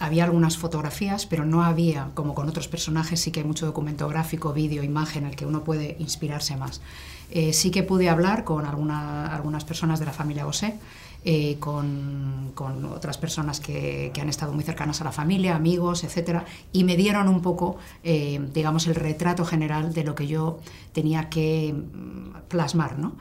había 0.02 0.26
algunas 0.26 0.58
fotografías, 0.58 1.26
pero 1.26 1.46
no 1.46 1.64
había, 1.64 2.10
como 2.14 2.36
con 2.36 2.50
otros 2.50 2.68
personajes, 2.68 3.22
sí 3.22 3.32
que 3.32 3.40
hay 3.40 3.46
mucho 3.46 3.66
documento 3.66 4.10
gráfico, 4.10 4.52
vídeo, 4.52 4.84
imagen, 4.84 5.24
en 5.24 5.30
el 5.30 5.36
que 5.38 5.46
uno 5.46 5.64
puede 5.64 5.96
inspirarse 6.00 6.58
más. 6.58 6.82
Eh, 7.30 7.54
sí 7.54 7.72
que 7.72 7.82
pude 7.82 8.10
hablar 8.10 8.44
con 8.44 8.66
alguna, 8.66 9.28
algunas 9.28 9.64
personas 9.64 10.02
de 10.02 10.06
la 10.06 10.12
familia 10.12 10.44
Bosé, 10.44 10.76
eh, 11.24 11.58
con, 11.60 12.52
con, 12.56 12.84
otras 12.86 13.20
personas 13.20 13.60
que, 13.60 14.10
que, 14.12 14.22
han 14.22 14.30
estado 14.30 14.54
muy 14.54 14.64
cercanas 14.64 15.02
a 15.02 15.04
la 15.04 15.12
familia, 15.12 15.56
amigos, 15.56 16.04
etcétera, 16.04 16.46
y 16.72 16.84
me 16.84 16.98
dieron 16.98 17.28
un 17.28 17.44
poco, 17.44 17.78
eh, 18.04 18.40
digamos, 18.52 18.88
el 18.88 18.96
retrato 18.96 19.46
general 19.46 19.94
de 19.94 20.04
lo 20.04 20.16
que 20.16 20.26
yo 20.26 20.60
tenía 20.94 21.30
que 21.30 21.76
mm, 21.76 22.48
plasmar, 22.48 22.98
¿no? 22.98 23.18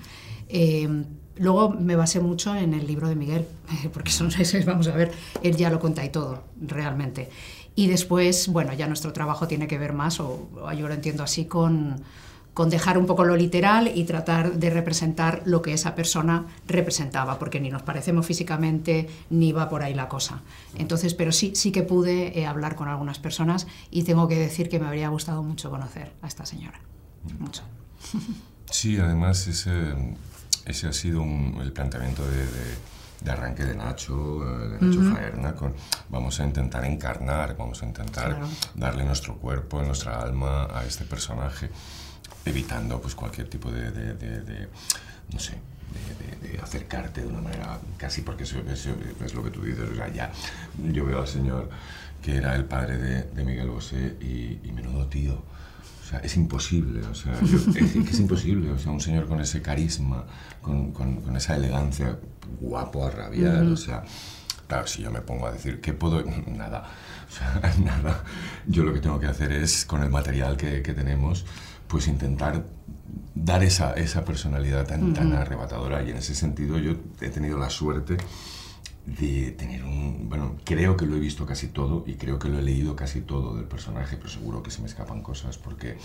Eh, 0.48 0.88
luego 1.36 1.68
me 1.68 1.94
basé 1.94 2.20
mucho 2.20 2.56
en 2.56 2.72
el 2.72 2.86
libro 2.86 3.06
de 3.06 3.16
Miguel, 3.16 3.46
porque 3.92 4.10
son 4.12 4.30
seis, 4.30 4.64
vamos 4.64 4.88
a 4.88 4.96
ver, 4.96 5.12
él 5.42 5.56
ya 5.56 5.68
lo 5.68 5.78
cuenta 5.78 6.02
y 6.02 6.08
todo, 6.08 6.44
realmente. 6.58 7.28
Y 7.74 7.86
después, 7.86 8.48
bueno, 8.48 8.72
ya 8.72 8.86
nuestro 8.86 9.12
trabajo 9.12 9.46
tiene 9.46 9.66
que 9.66 9.76
ver 9.76 9.92
más, 9.92 10.20
o 10.20 10.48
yo 10.72 10.88
lo 10.88 10.94
entiendo 10.94 11.22
así, 11.22 11.44
con, 11.44 12.02
con 12.54 12.68
dejar 12.70 12.98
un 12.98 13.06
poco 13.06 13.24
lo 13.24 13.36
literal 13.36 13.90
y 13.94 14.04
tratar 14.04 14.54
de 14.54 14.70
representar 14.70 15.42
lo 15.44 15.62
que 15.62 15.72
esa 15.72 15.94
persona 15.94 16.46
representaba, 16.66 17.38
porque 17.38 17.60
ni 17.60 17.70
nos 17.70 17.82
parecemos 17.82 18.26
físicamente 18.26 19.08
ni 19.30 19.52
va 19.52 19.68
por 19.68 19.82
ahí 19.82 19.94
la 19.94 20.08
cosa. 20.08 20.42
Entonces, 20.76 21.14
pero 21.14 21.32
sí, 21.32 21.52
sí 21.54 21.70
que 21.72 21.82
pude 21.82 22.38
eh, 22.38 22.46
hablar 22.46 22.74
con 22.74 22.88
algunas 22.88 23.18
personas 23.18 23.66
y 23.90 24.02
tengo 24.02 24.26
que 24.28 24.38
decir 24.38 24.68
que 24.68 24.80
me 24.80 24.86
habría 24.86 25.08
gustado 25.08 25.42
mucho 25.42 25.70
conocer 25.70 26.12
a 26.22 26.26
esta 26.26 26.44
señora. 26.46 26.80
Mucho. 27.38 27.62
Sí, 28.72 28.98
además 28.98 29.48
ese, 29.48 29.72
ese 30.64 30.86
ha 30.86 30.92
sido 30.92 31.22
un, 31.22 31.58
el 31.60 31.72
planteamiento 31.72 32.24
de, 32.24 32.36
de, 32.46 32.76
de, 33.20 33.30
arranque 33.32 33.64
de 33.64 33.74
Nacho, 33.74 34.44
de 34.44 34.74
Nacho 34.74 35.00
uh 35.00 35.02
-huh. 35.02 35.12
Faerna, 35.12 35.54
con 35.56 35.74
vamos 36.08 36.38
a 36.38 36.44
intentar 36.44 36.84
encarnar, 36.84 37.56
vamos 37.56 37.82
a 37.82 37.86
intentar 37.86 38.28
claro. 38.28 38.46
darle 38.76 39.04
nuestro 39.04 39.34
cuerpo, 39.38 39.82
nuestra 39.82 40.20
alma 40.22 40.68
a 40.72 40.84
este 40.84 41.04
personaje 41.04 41.68
evitando 42.44 43.00
pues 43.00 43.14
cualquier 43.14 43.48
tipo 43.48 43.70
de, 43.70 43.90
de, 43.90 44.14
de, 44.14 44.40
de 44.42 44.68
no 45.32 45.38
sé, 45.38 45.54
de, 46.42 46.58
acercarte 46.58 47.22
de 47.22 47.26
una 47.26 47.40
manera 47.40 47.78
casi 47.96 48.22
porque 48.22 48.44
eso, 48.44 48.58
eso, 48.70 48.90
es 49.24 49.34
lo 49.34 49.42
que 49.42 49.50
tú 49.50 49.62
dices, 49.62 49.88
o 49.90 49.94
sea, 49.94 50.08
ya 50.12 50.30
yo 50.92 51.04
veo 51.04 51.20
al 51.20 51.28
señor 51.28 51.68
que 52.22 52.36
era 52.36 52.54
el 52.54 52.64
padre 52.64 52.98
de, 52.98 53.44
Miguel 53.44 53.70
Bosé 53.70 54.16
y, 54.20 54.58
y, 54.62 54.72
menudo 54.72 55.06
tío. 55.06 55.34
O 55.34 56.06
sea, 56.10 56.18
es 56.18 56.36
imposible, 56.36 57.00
o 57.06 57.14
sea, 57.14 57.40
yo, 57.40 57.56
es, 57.56 57.96
es, 57.96 58.20
imposible, 58.20 58.72
o 58.72 58.78
sea, 58.78 58.90
un 58.90 59.00
señor 59.00 59.26
con 59.26 59.40
ese 59.40 59.62
carisma, 59.62 60.24
con, 60.60 60.92
con, 60.92 61.20
con 61.22 61.36
esa 61.36 61.54
elegancia, 61.54 62.18
guapo 62.60 63.06
a 63.06 63.10
rabiar, 63.10 63.62
o 63.62 63.76
sea, 63.76 64.02
claro, 64.66 64.88
si 64.88 65.02
yo 65.02 65.12
me 65.12 65.20
pongo 65.20 65.46
a 65.46 65.52
decir, 65.52 65.80
¿qué 65.80 65.92
puedo? 65.92 66.22
Nada, 66.46 66.90
o 67.28 67.32
sea, 67.32 67.74
nada. 67.84 68.24
Yo 68.66 68.82
lo 68.82 68.92
que 68.92 69.00
tengo 69.00 69.20
que 69.20 69.26
hacer 69.26 69.52
es, 69.52 69.84
con 69.84 70.02
el 70.02 70.10
material 70.10 70.56
que, 70.56 70.82
que 70.82 70.92
tenemos, 70.94 71.46
pues 71.90 72.06
intentar 72.06 72.64
dar 73.34 73.64
esa, 73.64 73.92
esa 73.94 74.24
personalidad 74.24 74.86
tan, 74.86 75.02
uh 75.02 75.06
-huh. 75.08 75.14
tan 75.14 75.32
arrebatadora 75.32 76.02
y 76.02 76.10
en 76.10 76.18
ese 76.18 76.34
sentido 76.34 76.78
yo 76.78 76.92
he 77.20 77.28
tenido 77.30 77.58
la 77.58 77.68
suerte 77.68 78.16
de 79.06 79.50
tener 79.52 79.82
un... 79.84 80.28
Bueno, 80.28 80.56
creo 80.64 80.96
que 80.96 81.04
lo 81.06 81.16
he 81.16 81.20
visto 81.20 81.44
casi 81.46 81.68
todo 81.68 82.04
y 82.06 82.14
creo 82.14 82.38
que 82.38 82.48
lo 82.48 82.58
he 82.58 82.62
leído 82.62 82.94
casi 82.94 83.22
todo 83.22 83.56
del 83.56 83.66
personaje, 83.66 84.16
pero 84.16 84.28
seguro 84.28 84.62
que 84.62 84.70
se 84.70 84.80
me 84.80 84.86
escapan 84.86 85.22
cosas 85.22 85.58
porque 85.58 85.96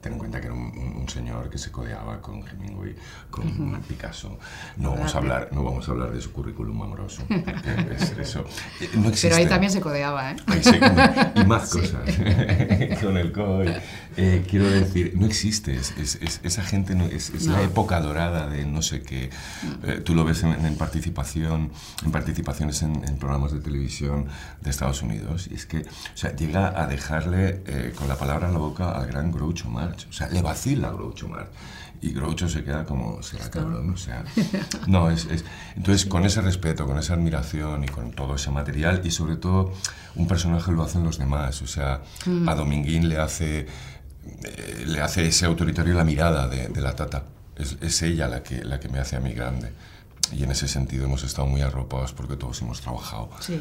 ten 0.00 0.12
en 0.12 0.18
cuenta 0.18 0.40
que 0.40 0.46
era 0.46 0.54
un, 0.54 0.62
un- 0.96 1.08
señor 1.08 1.48
que 1.48 1.56
se 1.56 1.70
codeaba 1.72 2.20
con 2.20 2.46
Hemingway, 2.46 2.94
con 3.30 3.80
Picasso. 3.88 4.38
No 4.76 4.90
vamos, 4.90 5.14
a 5.14 5.18
hablar, 5.18 5.48
no 5.52 5.64
vamos 5.64 5.88
a 5.88 5.92
hablar 5.92 6.12
de 6.12 6.20
su 6.20 6.32
currículum 6.32 6.82
amoroso, 6.82 7.22
es 7.90 8.12
eso. 8.18 8.44
Eh, 8.80 8.90
No 8.94 9.08
existe. 9.08 9.28
Pero 9.28 9.36
ahí 9.40 9.46
también 9.46 9.72
se 9.72 9.80
codeaba, 9.80 10.32
¿eh? 10.32 10.36
Ahí 10.46 10.62
se- 10.62 10.76
y 11.40 11.44
más 11.46 11.70
cosas 11.72 12.02
con 13.02 13.16
el 13.16 13.32
COI. 13.32 13.74
Eh, 14.18 14.44
quiero 14.48 14.68
decir, 14.70 15.14
no 15.16 15.24
existe. 15.26 15.74
Es, 15.74 15.96
es- 15.96 16.16
es- 16.20 16.40
esa 16.42 16.62
gente 16.62 16.94
no, 16.94 17.04
es, 17.06 17.30
es 17.30 17.46
la 17.46 17.62
época 17.62 18.00
dorada 18.00 18.48
de 18.48 18.66
no 18.66 18.82
sé 18.82 19.02
qué. 19.02 19.30
Eh, 19.84 20.02
tú 20.04 20.14
lo 20.14 20.24
ves 20.24 20.42
en, 20.42 20.52
en 20.64 20.76
participación, 20.76 21.70
en 22.04 22.12
participaciones 22.12 22.82
en, 22.82 23.02
en 23.08 23.16
programas 23.16 23.52
de 23.52 23.60
televisión 23.60 24.26
de 24.60 24.68
Estados 24.70 25.00
Unidos. 25.02 25.48
Y 25.50 25.54
es 25.54 25.64
que, 25.66 25.78
o 25.78 26.16
sea, 26.16 26.36
llega 26.36 26.80
a 26.80 26.86
dejarle 26.86 27.62
eh, 27.66 27.94
con 27.96 28.08
la 28.08 28.16
palabra 28.16 28.46
en 28.48 28.52
la 28.52 28.58
boca 28.58 28.90
al 28.92 29.06
gran 29.06 29.32
Groucho 29.32 29.70
Marx. 29.88 30.06
O 30.08 30.12
sea, 30.12 30.28
le 30.28 30.42
vacila 30.42 30.88
a 30.88 30.92
Groucho 30.92 31.28
Marx. 31.28 31.50
Y 32.00 32.12
Groucho 32.12 32.48
se 32.48 32.62
queda 32.62 32.84
como, 32.84 33.20
será 33.24 33.50
cabrón, 33.50 33.90
o 33.90 33.96
sea... 33.96 34.22
No, 34.86 35.10
es, 35.10 35.24
es- 35.26 35.44
Entonces, 35.76 36.06
con 36.06 36.24
ese 36.24 36.40
respeto, 36.40 36.86
con 36.86 36.96
esa 36.98 37.14
admiración 37.14 37.82
y 37.84 37.88
con 37.88 38.12
todo 38.12 38.36
ese 38.36 38.50
material, 38.52 39.00
y 39.04 39.10
sobre 39.10 39.36
todo, 39.36 39.72
un 40.14 40.28
personaje 40.28 40.70
lo 40.70 40.82
hacen 40.84 41.02
los 41.02 41.18
demás. 41.18 41.60
O 41.62 41.66
sea, 41.66 42.02
a 42.46 42.54
Dominguín 42.54 43.08
le 43.08 43.18
hace, 43.18 43.66
eh, 44.44 44.84
le 44.86 45.00
hace 45.00 45.26
ese 45.26 45.46
autoritario 45.46 45.94
la 45.94 46.04
mirada 46.04 46.46
de, 46.48 46.68
de 46.68 46.80
la 46.80 46.94
tata. 46.94 47.24
Es, 47.56 47.76
es 47.80 48.00
ella 48.02 48.28
la 48.28 48.42
que, 48.44 48.64
la 48.64 48.78
que 48.78 48.88
me 48.88 49.00
hace 49.00 49.16
a 49.16 49.20
mí 49.20 49.32
grande. 49.32 49.72
Y 50.32 50.44
en 50.44 50.50
ese 50.52 50.68
sentido 50.68 51.06
hemos 51.06 51.24
estado 51.24 51.48
muy 51.48 51.62
arropados 51.62 52.12
porque 52.12 52.36
todos 52.36 52.60
hemos 52.62 52.80
trabajado. 52.80 53.30
Sí. 53.40 53.60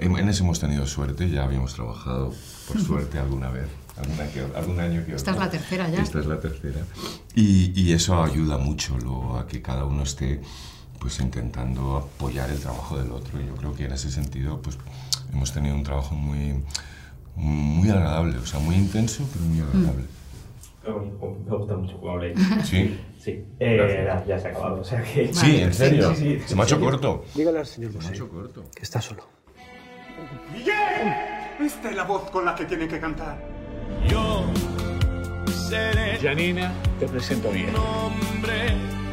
En, 0.00 0.16
en 0.18 0.28
ese 0.28 0.42
hemos 0.42 0.58
tenido 0.58 0.84
suerte, 0.88 1.30
ya 1.30 1.44
habíamos 1.44 1.74
trabajado, 1.74 2.34
por 2.66 2.80
suerte, 2.84 3.20
alguna 3.20 3.50
vez, 3.50 3.68
alguna 3.96 4.26
que- 4.28 4.46
algún 4.58 4.80
año 4.80 5.04
que 5.04 5.14
Esta 5.14 5.30
es 5.32 5.36
la 5.38 5.50
tercera 5.50 5.88
ya. 5.88 6.00
Esta 6.02 6.18
es 6.20 6.26
la 6.26 6.40
tercera. 6.40 6.80
Y, 7.34 7.72
y 7.80 7.92
eso 7.92 8.22
ayuda 8.22 8.58
mucho 8.58 8.96
luego 8.98 9.36
a 9.38 9.46
que 9.46 9.60
cada 9.62 9.84
uno 9.84 10.02
esté 10.02 10.40
pues 10.98 11.18
intentando 11.20 11.96
apoyar 11.96 12.48
el 12.50 12.58
trabajo 12.60 12.96
del 12.98 13.10
otro. 13.12 13.40
Y 13.40 13.46
yo 13.46 13.54
creo 13.56 13.74
que 13.74 13.84
en 13.86 13.92
ese 13.92 14.10
sentido 14.10 14.60
pues 14.62 14.78
hemos 15.32 15.52
tenido 15.52 15.74
un 15.74 15.82
trabajo 15.82 16.14
muy, 16.14 16.62
muy 17.36 17.90
agradable, 17.90 18.38
o 18.38 18.46
sea, 18.46 18.60
muy 18.60 18.76
intenso, 18.76 19.24
pero 19.32 19.44
muy 19.44 19.60
agradable. 19.60 20.04
Me 21.48 21.56
gusta 21.56 21.76
mucho 21.76 21.96
cómo 21.98 22.12
habléis. 22.12 22.38
Sí. 22.64 22.98
Sí. 23.20 23.44
Eh, 23.60 24.04
ya, 24.06 24.24
ya 24.26 24.38
se 24.38 24.48
ha 24.48 24.50
acabado, 24.50 24.80
o 24.80 24.84
sea 24.84 25.00
que... 25.02 25.32
Sí, 25.32 25.58
en 25.60 25.72
serio. 25.72 26.12
Sí, 26.14 26.38
sí, 26.40 26.48
Se 26.48 26.54
me 26.56 26.62
ha 26.62 26.64
hecho 26.64 26.74
sí. 26.76 26.82
corto. 26.82 27.24
Dígale 27.36 27.60
al 27.60 27.66
señor 27.66 27.92
Se 27.92 27.98
me 27.98 28.04
ha 28.04 28.08
José 28.08 28.14
hecho 28.16 28.28
corto. 28.28 28.64
que 28.74 28.82
está 28.82 29.00
solo. 29.00 29.28
¡Miguel! 30.52 30.74
Esta 31.60 31.90
es 31.90 31.96
la 31.96 32.04
voz 32.04 32.28
con 32.30 32.44
la 32.44 32.54
que 32.56 32.64
tiene 32.64 32.88
que 32.88 32.98
cantar. 32.98 33.38
Yo 34.08 34.44
seré 35.46 36.18
Janina, 36.20 36.72
te 36.98 37.06
presento 37.06 37.48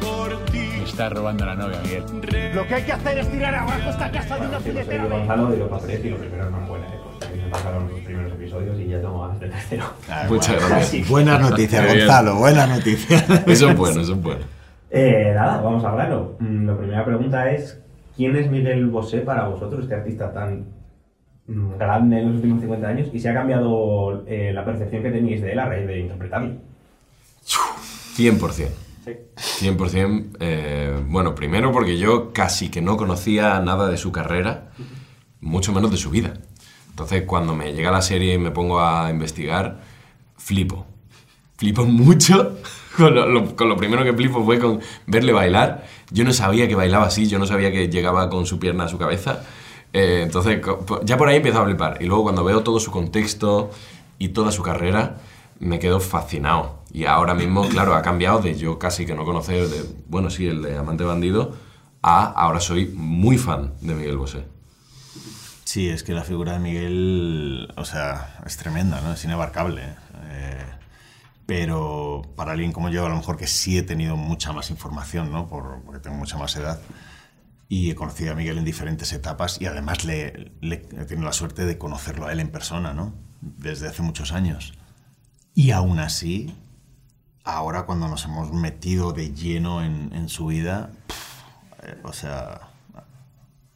por 0.00 0.44
ti. 0.46 0.58
Me 0.78 0.84
estás 0.84 1.12
robando 1.12 1.46
la 1.46 1.54
novia, 1.54 1.78
Miguel. 1.82 2.54
Lo 2.54 2.66
que 2.66 2.74
hay 2.74 2.82
que 2.82 2.92
hacer 2.92 3.18
es 3.18 3.30
tirar 3.30 3.54
abajo 3.54 3.90
esta 3.90 4.10
casa 4.10 4.38
de 4.38 4.46
una 4.46 4.60
filetera. 4.60 5.02
soy 5.02 5.10
Gonzalo 5.18 5.46
de 5.50 5.56
Los 5.58 5.68
Papeles 5.68 6.04
y 6.04 6.10
lo 6.10 6.16
primero 6.16 6.50
no 6.50 6.62
es 6.62 6.68
buena, 6.68 6.86
¿eh? 6.86 7.00
A 7.46 7.50
pasaron 7.50 7.88
los 7.88 8.00
primeros 8.00 8.32
episodios 8.32 8.80
y 8.80 8.88
ya 8.88 9.00
tengo 9.00 9.20
ganas 9.22 9.40
del 9.40 9.50
tercero. 9.50 9.84
Muchas 10.28 10.68
gracias. 10.68 11.08
Buenas 11.08 11.40
noticias. 11.40 11.86
Gonzalo, 11.86 12.36
buenas 12.36 12.68
noticias. 12.68 13.30
Eso 13.46 13.70
es 13.70 13.76
bueno, 13.76 14.00
eso 14.00 14.12
es 14.12 14.22
bueno. 14.22 14.40
Eh, 14.90 15.32
nada, 15.34 15.60
vamos 15.60 15.84
a 15.84 15.90
hablarlo. 15.90 16.36
Mm, 16.40 16.66
La 16.66 16.76
primera 16.76 17.04
pregunta 17.04 17.50
es, 17.50 17.80
¿quién 18.16 18.36
es 18.36 18.50
Miguel 18.50 18.86
Bosé 18.86 19.18
para 19.20 19.46
vosotros, 19.46 19.82
este 19.84 19.94
artista 19.94 20.32
tan 20.32 20.64
grande 21.78 22.18
en 22.20 22.26
los 22.26 22.34
últimos 22.36 22.60
50 22.60 22.88
años? 22.88 23.08
¿Y 23.12 23.18
si 23.20 23.28
ha 23.28 23.34
cambiado 23.34 24.24
eh, 24.26 24.52
la 24.54 24.64
percepción 24.64 25.02
que 25.02 25.10
tenéis 25.10 25.42
de 25.42 25.52
él 25.52 25.58
a 25.58 25.66
raíz 25.66 25.86
de 25.86 26.00
interpretarlo? 26.00 26.54
100%. 28.16 28.68
Sí. 29.04 29.12
100%. 29.66 30.36
eh, 30.40 31.02
bueno, 31.06 31.34
primero 31.34 31.72
porque 31.72 31.98
yo 31.98 32.32
casi 32.32 32.68
que 32.68 32.82
no 32.82 32.96
conocía 32.96 33.58
nada 33.60 33.88
de 33.88 33.96
su 33.96 34.12
carrera, 34.12 34.70
mucho 35.40 35.72
menos 35.72 35.90
de 35.90 35.96
su 35.96 36.10
vida. 36.10 36.34
Entonces, 36.90 37.22
cuando 37.22 37.54
me 37.54 37.72
llega 37.72 37.90
la 37.90 38.02
serie 38.02 38.34
y 38.34 38.38
me 38.38 38.50
pongo 38.50 38.80
a 38.80 39.10
investigar, 39.10 39.80
flipo. 40.36 40.86
Flipo 41.56 41.84
mucho. 41.84 42.58
Con 42.96 43.14
lo, 43.14 43.26
lo- 43.26 43.54
con 43.56 43.68
lo 43.68 43.76
primero 43.76 44.02
que 44.04 44.12
flipo 44.12 44.44
fue 44.44 44.58
con 44.58 44.80
verle 45.06 45.32
bailar. 45.32 45.86
Yo 46.10 46.24
no 46.24 46.32
sabía 46.32 46.66
que 46.66 46.74
bailaba 46.74 47.06
así, 47.06 47.28
yo 47.28 47.38
no 47.38 47.46
sabía 47.46 47.70
que 47.70 47.88
llegaba 47.88 48.28
con 48.28 48.46
su 48.46 48.58
pierna 48.58 48.84
a 48.84 48.88
su 48.88 48.98
cabeza. 48.98 49.44
Eh, 49.92 50.20
entonces, 50.22 50.60
ya 51.04 51.16
por 51.16 51.28
ahí 51.28 51.36
empiezo 51.36 51.60
a 51.60 51.64
flipar. 51.64 51.98
Y 52.00 52.06
luego 52.06 52.22
cuando 52.24 52.44
veo 52.44 52.62
todo 52.62 52.78
su 52.80 52.90
contexto 52.90 53.70
y 54.18 54.28
toda 54.28 54.52
su 54.52 54.62
carrera, 54.62 55.18
me 55.58 55.78
quedo 55.78 56.00
fascinado. 56.00 56.80
Y 56.92 57.04
ahora 57.04 57.34
mismo, 57.34 57.68
claro, 57.68 57.94
ha 57.94 58.02
cambiado 58.02 58.40
de 58.40 58.56
yo 58.56 58.78
casi 58.78 59.06
que 59.06 59.14
no 59.14 59.24
conocer, 59.24 59.68
de, 59.68 59.84
bueno, 60.08 60.30
sí, 60.30 60.46
el 60.46 60.62
de 60.62 60.76
Amante 60.78 61.04
Bandido, 61.04 61.54
a 62.02 62.24
ahora 62.24 62.60
soy 62.60 62.86
muy 62.94 63.36
fan 63.38 63.74
de 63.80 63.94
Miguel 63.94 64.16
Bosé. 64.16 64.44
Sí, 65.64 65.88
es 65.88 66.02
que 66.02 66.12
la 66.14 66.24
figura 66.24 66.54
de 66.54 66.58
Miguel, 66.58 67.72
o 67.76 67.84
sea, 67.84 68.40
es 68.44 68.56
tremenda, 68.56 69.00
¿no? 69.02 69.12
Es 69.12 69.24
inabarcable. 69.24 69.82
Eh, 70.30 70.64
pero 71.46 72.22
para 72.36 72.52
alguien 72.52 72.72
como 72.72 72.88
yo, 72.90 73.06
a 73.06 73.08
lo 73.08 73.16
mejor 73.16 73.36
que 73.36 73.46
sí 73.46 73.76
he 73.78 73.82
tenido 73.82 74.16
mucha 74.16 74.52
más 74.52 74.70
información, 74.70 75.30
¿no? 75.30 75.48
Por- 75.48 75.82
porque 75.84 76.00
tengo 76.00 76.16
mucha 76.16 76.38
más 76.38 76.54
edad. 76.56 76.80
Y 77.72 77.88
he 77.90 77.94
conocido 77.94 78.32
a 78.32 78.34
Miguel 78.34 78.58
en 78.58 78.64
diferentes 78.64 79.12
etapas 79.12 79.60
y 79.60 79.66
además 79.66 80.04
le, 80.04 80.50
le- 80.60 80.88
he 80.98 81.04
tenido 81.04 81.24
la 81.26 81.32
suerte 81.32 81.64
de 81.66 81.78
conocerlo 81.78 82.26
a 82.26 82.32
él 82.32 82.40
en 82.40 82.50
persona, 82.50 82.92
¿no? 82.94 83.14
Desde 83.40 83.86
hace 83.86 84.02
muchos 84.02 84.32
años. 84.32 84.74
Y 85.54 85.70
aún 85.70 86.00
así, 86.00 86.52
ahora 87.44 87.86
cuando 87.86 88.08
nos 88.08 88.24
hemos 88.24 88.52
metido 88.52 89.12
de 89.12 89.32
lleno 89.32 89.84
en, 89.84 90.10
en 90.12 90.28
su 90.28 90.46
vida, 90.46 90.90
pff, 91.06 92.04
o 92.04 92.12
sea, 92.12 92.60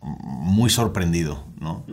muy 0.02 0.70
sorprendido, 0.70 1.46
¿no? 1.60 1.84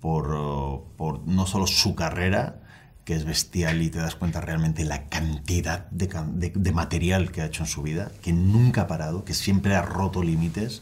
Por, 0.00 0.86
por 0.96 1.26
no 1.28 1.46
solo 1.46 1.66
su 1.66 1.94
carrera, 1.94 2.62
que 3.04 3.14
es 3.14 3.26
bestial 3.26 3.82
y 3.82 3.90
te 3.90 3.98
das 3.98 4.14
cuenta 4.16 4.40
realmente 4.40 4.84
la 4.84 5.08
cantidad 5.08 5.90
de, 5.90 6.06
de- 6.32 6.52
de 6.54 6.72
material 6.72 7.30
que 7.32 7.42
ha 7.42 7.46
hecho 7.46 7.64
en 7.64 7.68
su 7.68 7.82
vida, 7.82 8.10
que 8.22 8.32
nunca 8.32 8.82
ha 8.82 8.86
parado, 8.86 9.24
que 9.24 9.34
siempre 9.34 9.76
ha 9.76 9.82
roto 9.82 10.22
límites 10.22 10.80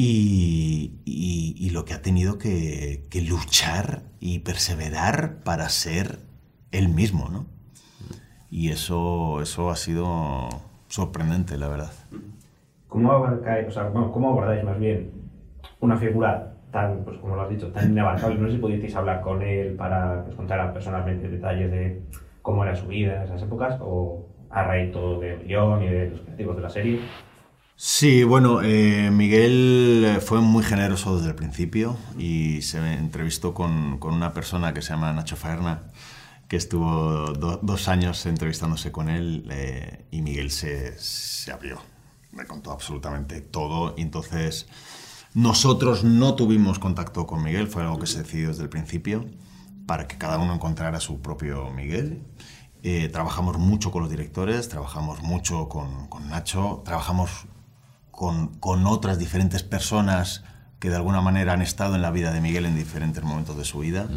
y, 0.00 0.92
y- 1.04 1.54
y 1.58 1.70
lo 1.70 1.84
que 1.84 1.92
ha 1.94 2.00
tenido 2.02 2.38
que, 2.38 3.04
que 3.10 3.20
luchar 3.22 4.02
y 4.18 4.38
perseverar 4.40 5.40
para 5.44 5.68
ser 5.68 6.18
él 6.72 6.88
mismo, 6.88 7.28
¿no? 7.28 7.46
Y 8.50 8.70
eso, 8.70 9.42
eso 9.42 9.70
ha 9.70 9.76
sido 9.76 10.48
sorprendente, 10.88 11.56
la 11.58 11.68
verdad. 11.68 11.92
¿Cómo 12.88 13.12
abarcáis, 13.12 13.68
o 13.68 13.70
sea, 13.70 13.84
bueno, 13.84 14.10
cómo 14.10 14.30
abordáis 14.30 14.64
más 14.64 14.78
bien 14.78 15.10
una 15.80 15.96
figura 15.96 16.54
tan, 16.72 17.04
pues 17.04 17.18
como 17.18 17.36
lo 17.36 17.42
has 17.42 17.50
dicho, 17.50 17.68
tan 17.68 17.90
inabarcable? 17.92 18.36
No 18.38 18.46
sé 18.48 18.54
si 18.54 18.58
pudisteis 18.58 18.94
hablar 18.96 19.20
con 19.20 19.42
él 19.42 19.74
para 19.76 20.24
pues, 20.24 20.34
contar 20.34 20.72
personalmente 20.72 21.28
detalles 21.28 21.70
de 21.70 22.02
cómo 22.42 22.64
era 22.64 22.74
su 22.74 22.86
vida 22.86 23.16
en 23.16 23.22
esas 23.24 23.42
épocas 23.42 23.78
o 23.80 24.26
a 24.50 24.64
raíz 24.64 24.92
todo 24.92 25.20
del 25.20 25.46
guion 25.46 25.82
y 25.84 25.88
de 25.88 26.10
los 26.10 26.20
creativos 26.22 26.56
de 26.56 26.62
la 26.62 26.70
serie. 26.70 27.00
Sí, 27.82 28.24
bueno, 28.24 28.60
eh, 28.62 29.10
Miguel 29.10 30.18
fue 30.20 30.40
muy 30.42 30.62
generoso 30.62 31.16
desde 31.16 31.30
el 31.30 31.34
principio 31.34 31.96
y 32.18 32.60
se 32.60 32.76
entrevistó 32.92 33.54
con, 33.54 33.98
con 33.98 34.12
una 34.12 34.34
persona 34.34 34.74
que 34.74 34.82
se 34.82 34.90
llama 34.90 35.12
Nacho 35.14 35.34
Faerna, 35.36 35.84
que 36.48 36.56
estuvo 36.56 37.32
do- 37.32 37.58
dos 37.62 37.88
años 37.88 38.26
entrevistándose 38.26 38.92
con 38.92 39.08
él 39.08 39.46
eh, 39.50 40.04
y 40.10 40.20
Miguel 40.20 40.50
se, 40.50 40.98
se 40.98 41.52
abrió, 41.52 41.80
me 42.32 42.44
contó 42.46 42.70
absolutamente 42.72 43.40
todo 43.40 43.94
entonces 43.96 44.66
nosotros 45.34 46.04
no 46.04 46.34
tuvimos 46.34 46.78
contacto 46.78 47.26
con 47.26 47.42
Miguel, 47.42 47.68
fue 47.68 47.82
algo 47.82 47.98
que 47.98 48.06
se 48.06 48.18
decidió 48.18 48.48
desde 48.48 48.64
el 48.64 48.68
principio 48.68 49.26
para 49.86 50.06
que 50.08 50.18
cada 50.18 50.38
uno 50.38 50.54
encontrara 50.54 51.00
su 51.00 51.20
propio 51.20 51.70
Miguel. 51.70 52.22
Eh, 52.82 53.08
trabajamos 53.10 53.58
mucho 53.58 53.90
con 53.90 54.02
los 54.02 54.10
directores, 54.10 54.68
trabajamos 54.68 55.22
mucho 55.22 55.68
con, 55.68 56.08
con 56.08 56.28
Nacho, 56.30 56.82
trabajamos 56.84 57.46
con, 58.20 58.48
con 58.58 58.86
otras 58.86 59.18
diferentes 59.18 59.62
personas 59.62 60.44
que 60.78 60.90
de 60.90 60.96
alguna 60.96 61.22
manera 61.22 61.54
han 61.54 61.62
estado 61.62 61.94
en 61.94 62.02
la 62.02 62.10
vida 62.10 62.34
de 62.34 62.42
Miguel 62.42 62.66
en 62.66 62.76
diferentes 62.76 63.24
momentos 63.24 63.56
de 63.56 63.64
su 63.64 63.78
vida. 63.78 64.10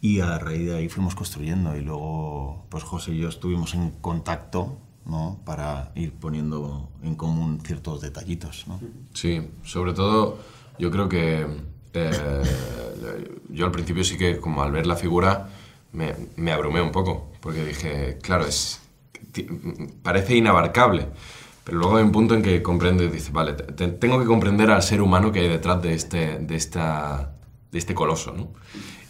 Y 0.00 0.20
a 0.20 0.38
raíz 0.38 0.64
de 0.64 0.78
ahí 0.78 0.88
fuimos 0.88 1.14
construyendo 1.14 1.76
y 1.76 1.82
luego 1.82 2.64
pues 2.70 2.84
José 2.84 3.12
y 3.12 3.18
yo 3.18 3.28
estuvimos 3.28 3.74
en 3.74 3.90
contacto 4.00 4.78
¿no? 5.04 5.40
para 5.44 5.92
ir 5.94 6.14
poniendo 6.14 6.88
en 7.02 7.16
común 7.16 7.60
ciertos 7.62 8.00
detallitos. 8.00 8.64
¿no? 8.66 8.80
Sí, 9.12 9.46
sobre 9.62 9.92
todo 9.92 10.38
yo 10.78 10.90
creo 10.90 11.10
que 11.10 11.46
eh, 11.92 12.42
yo 13.50 13.66
al 13.66 13.72
principio 13.72 14.04
sí 14.04 14.16
que 14.16 14.40
como 14.40 14.62
al 14.62 14.72
ver 14.72 14.86
la 14.86 14.96
figura 14.96 15.50
me, 15.92 16.14
me 16.36 16.50
abrumé 16.50 16.80
un 16.80 16.92
poco, 16.92 17.30
porque 17.42 17.62
dije, 17.62 18.16
claro, 18.22 18.46
es, 18.46 18.80
parece 20.02 20.34
inabarcable, 20.34 21.08
pero 21.68 21.80
luego 21.80 21.98
hay 21.98 22.02
un 22.04 22.12
punto 22.12 22.34
en 22.34 22.40
que 22.42 22.62
comprendes, 22.62 23.12
dices, 23.12 23.30
vale, 23.30 23.52
te- 23.52 23.72
te- 23.74 23.88
tengo 23.88 24.18
que 24.18 24.24
comprender 24.24 24.70
al 24.70 24.80
ser 24.82 25.02
humano 25.02 25.30
que 25.30 25.40
hay 25.40 25.48
detrás 25.48 25.82
de, 25.82 25.92
este, 25.92 26.38
de, 26.38 26.56
esta, 26.56 27.34
de 27.70 27.78
este 27.78 27.92
coloso, 27.94 28.32
¿no? 28.32 28.54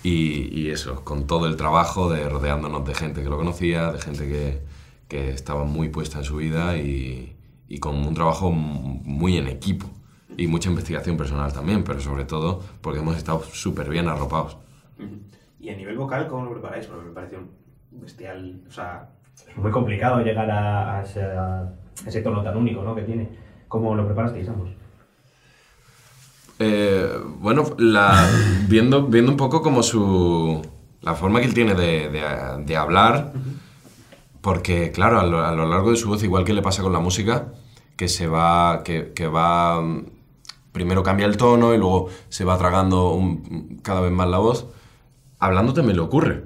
Y, 0.03 0.49
y 0.59 0.71
eso, 0.71 1.05
con 1.05 1.29
todo 1.29 1.47
el 1.47 1.55
trabajo 1.57 2.11
de 2.11 2.29
rodeándonos 2.29 2.85
de 2.85 2.97
gente 2.97 3.23
que 3.23 3.29
lo 3.29 3.37
conocía, 3.37 3.93
de 3.93 4.01
gente 4.01 4.27
que, 4.27 4.61
que 5.07 5.31
estaba 5.31 5.63
muy 5.67 5.89
puesta 5.89 6.19
en 6.19 6.25
su 6.25 6.35
vida 6.39 6.77
y, 6.79 7.37
y 7.69 7.79
con 7.79 7.95
un 7.95 8.13
trabajo 8.15 8.51
muy 8.51 9.37
en 9.37 9.47
equipo 9.47 9.87
y 10.37 10.49
mucha 10.49 10.69
investigación 10.69 11.17
personal 11.17 11.53
también, 11.53 11.85
pero 11.85 12.01
sobre 12.01 12.25
todo 12.25 12.61
porque 12.81 12.99
hemos 12.99 13.17
estado 13.17 13.41
súper 13.53 13.89
bien 13.89 14.09
arropados. 14.09 14.57
Y 15.61 15.69
a 15.71 15.77
nivel 15.77 15.97
vocal, 15.97 16.27
¿cómo 16.27 16.45
lo 16.47 16.51
preparáis? 16.53 16.87
Porque 16.87 17.07
me 17.07 17.13
pareció 17.13 17.39
bestial. 17.93 18.63
O 18.69 18.73
sea, 18.73 19.11
es 19.49 19.57
muy 19.57 19.71
complicado 19.71 20.21
llegar 20.25 20.51
a, 20.51 20.99
a 20.99 21.05
ese 22.07 22.21
tono 22.23 22.43
tan 22.43 22.57
único 22.57 22.83
¿no? 22.83 22.95
que 22.95 23.03
tiene. 23.03 23.29
¿Cómo 23.69 23.95
lo 23.95 24.07
preparasteis 24.07 24.49
ambos? 24.49 24.71
Eh, 26.59 27.09
bueno, 27.39 27.65
viendo, 28.69 29.07
viendo 29.07 29.31
un 29.31 29.37
poco 29.37 29.63
como 29.63 29.83
su... 29.83 30.61
la 31.03 31.15
forma 31.15 31.41
que 31.41 31.47
él 31.47 31.55
tiene 31.55 31.75
de, 31.75 32.09
de- 32.65 32.77
hablar, 32.77 33.33
porque 34.41 34.91
claro, 34.91 35.21
a 35.21 35.25
lo, 35.27 35.69
largo 35.69 35.91
de 35.91 35.97
su 35.97 36.09
voz, 36.09 36.23
igual 36.25 36.45
que 36.45 36.55
le 36.55 36.63
pasa 36.63 36.83
con 36.83 36.93
la 36.93 36.99
música, 37.01 37.53
que 37.97 38.09
se 38.09 38.27
va, 38.27 38.83
que, 38.85 39.13
que 39.15 39.29
va, 39.29 39.81
mm, 39.81 40.07
primero 40.73 41.03
cambia 41.03 41.27
el 41.27 41.37
tono 41.37 41.75
y 41.75 41.79
luego 41.79 42.09
se 42.29 42.45
va 42.45 42.59
tragando 42.59 43.21
cada 43.83 44.01
vez 44.01 44.11
más 44.13 44.29
la 44.29 44.39
voz, 44.39 44.67
hablando 45.39 45.75
también 45.75 45.97
le 45.97 46.03
ocurre. 46.03 46.45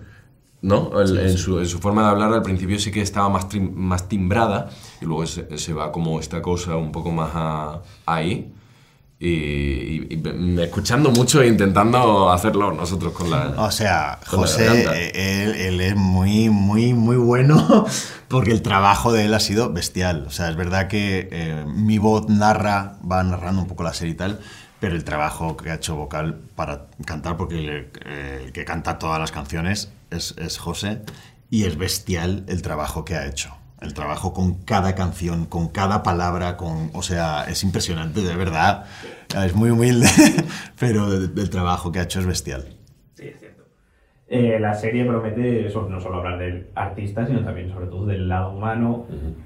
¿No? 0.62 1.00
El- 1.00 1.18
en, 1.18 1.36
Su, 1.38 1.58
en 1.58 1.66
su 1.66 1.78
forma 1.80 2.02
de 2.02 2.08
hablar 2.10 2.32
al 2.32 2.42
principio 2.42 2.78
sí 2.78 2.90
que 2.92 3.02
estaba 3.02 3.28
más, 3.28 3.48
trim- 3.48 3.72
más 3.74 4.08
timbrada 4.08 4.70
y 5.00 5.04
luego 5.04 5.26
se, 5.26 5.58
se 5.58 5.72
va 5.72 5.90
como 5.90 6.20
esta 6.20 6.40
cosa 6.40 6.76
un 6.76 6.92
poco 6.92 7.10
más 7.10 7.30
a- 7.34 7.80
ahí 8.06 8.52
y, 9.18 9.28
y- 9.28 10.22
y 10.24 10.60
escuchando 10.60 11.10
mucho 11.10 11.42
e 11.42 11.48
intentando 11.48 12.30
hacerlo 12.30 12.72
nosotros 12.72 13.12
con 13.12 13.30
la 13.30 13.54
O 13.56 13.70
sea, 13.70 14.18
José, 14.26 14.84
eh, 14.94 15.44
él, 15.44 15.54
él 15.54 15.80
es 15.80 15.96
muy, 15.96 16.48
muy, 16.50 16.92
muy 16.94 17.16
bueno 17.16 17.86
porque 18.28 18.50
el 18.52 18.62
trabajo 18.62 19.12
de 19.12 19.24
él 19.26 19.34
ha 19.34 19.40
sido 19.40 19.72
bestial. 19.72 20.24
O 20.26 20.30
sea, 20.30 20.48
es 20.48 20.56
verdad 20.56 20.88
que 20.88 21.28
eh, 21.30 21.64
mi 21.66 21.98
voz 21.98 22.28
narra, 22.28 22.98
va 23.08 23.22
narrando 23.22 23.62
un 23.62 23.68
poco 23.68 23.82
la 23.84 23.94
serie 23.94 24.14
y 24.14 24.16
tal, 24.16 24.40
pero 24.80 24.94
el 24.96 25.04
trabajo 25.04 25.56
que 25.56 25.70
ha 25.70 25.74
hecho 25.74 25.94
vocal 25.94 26.40
para 26.56 26.86
cantar, 27.04 27.36
porque 27.36 27.58
el, 27.58 27.68
eh, 28.04 28.42
el 28.46 28.52
que 28.52 28.64
canta 28.64 28.98
todas 28.98 29.20
las 29.20 29.30
canciones 29.30 29.92
es, 30.12 30.34
es 30.38 30.58
José, 30.58 31.02
y 31.50 31.64
es 31.64 31.76
bestial 31.76 32.44
el 32.48 32.62
trabajo 32.62 33.04
que 33.04 33.14
ha 33.14 33.26
hecho. 33.26 33.54
El 33.80 33.94
trabajo 33.94 34.32
con 34.32 34.62
cada 34.62 34.94
canción, 34.94 35.46
con 35.46 35.68
cada 35.68 36.02
palabra, 36.02 36.56
con, 36.56 36.90
o 36.94 37.02
sea, 37.02 37.44
es 37.44 37.64
impresionante, 37.64 38.22
de 38.22 38.36
verdad. 38.36 38.86
Es 39.44 39.54
muy 39.54 39.70
humilde, 39.70 40.06
pero 40.78 41.12
el, 41.12 41.32
el 41.36 41.50
trabajo 41.50 41.90
que 41.90 41.98
ha 41.98 42.02
hecho 42.02 42.20
es 42.20 42.26
bestial. 42.26 42.76
Sí, 43.14 43.26
es 43.26 43.40
cierto. 43.40 43.62
Eh, 44.34 44.58
la 44.58 44.72
serie 44.72 45.04
promete 45.04 45.66
eso, 45.66 45.86
no 45.90 46.00
solo 46.00 46.16
hablar 46.16 46.38
del 46.38 46.68
artista, 46.74 47.26
sino 47.26 47.44
también, 47.44 47.70
sobre 47.70 47.86
todo, 47.88 48.06
del 48.06 48.30
lado 48.30 48.52
humano, 48.52 49.04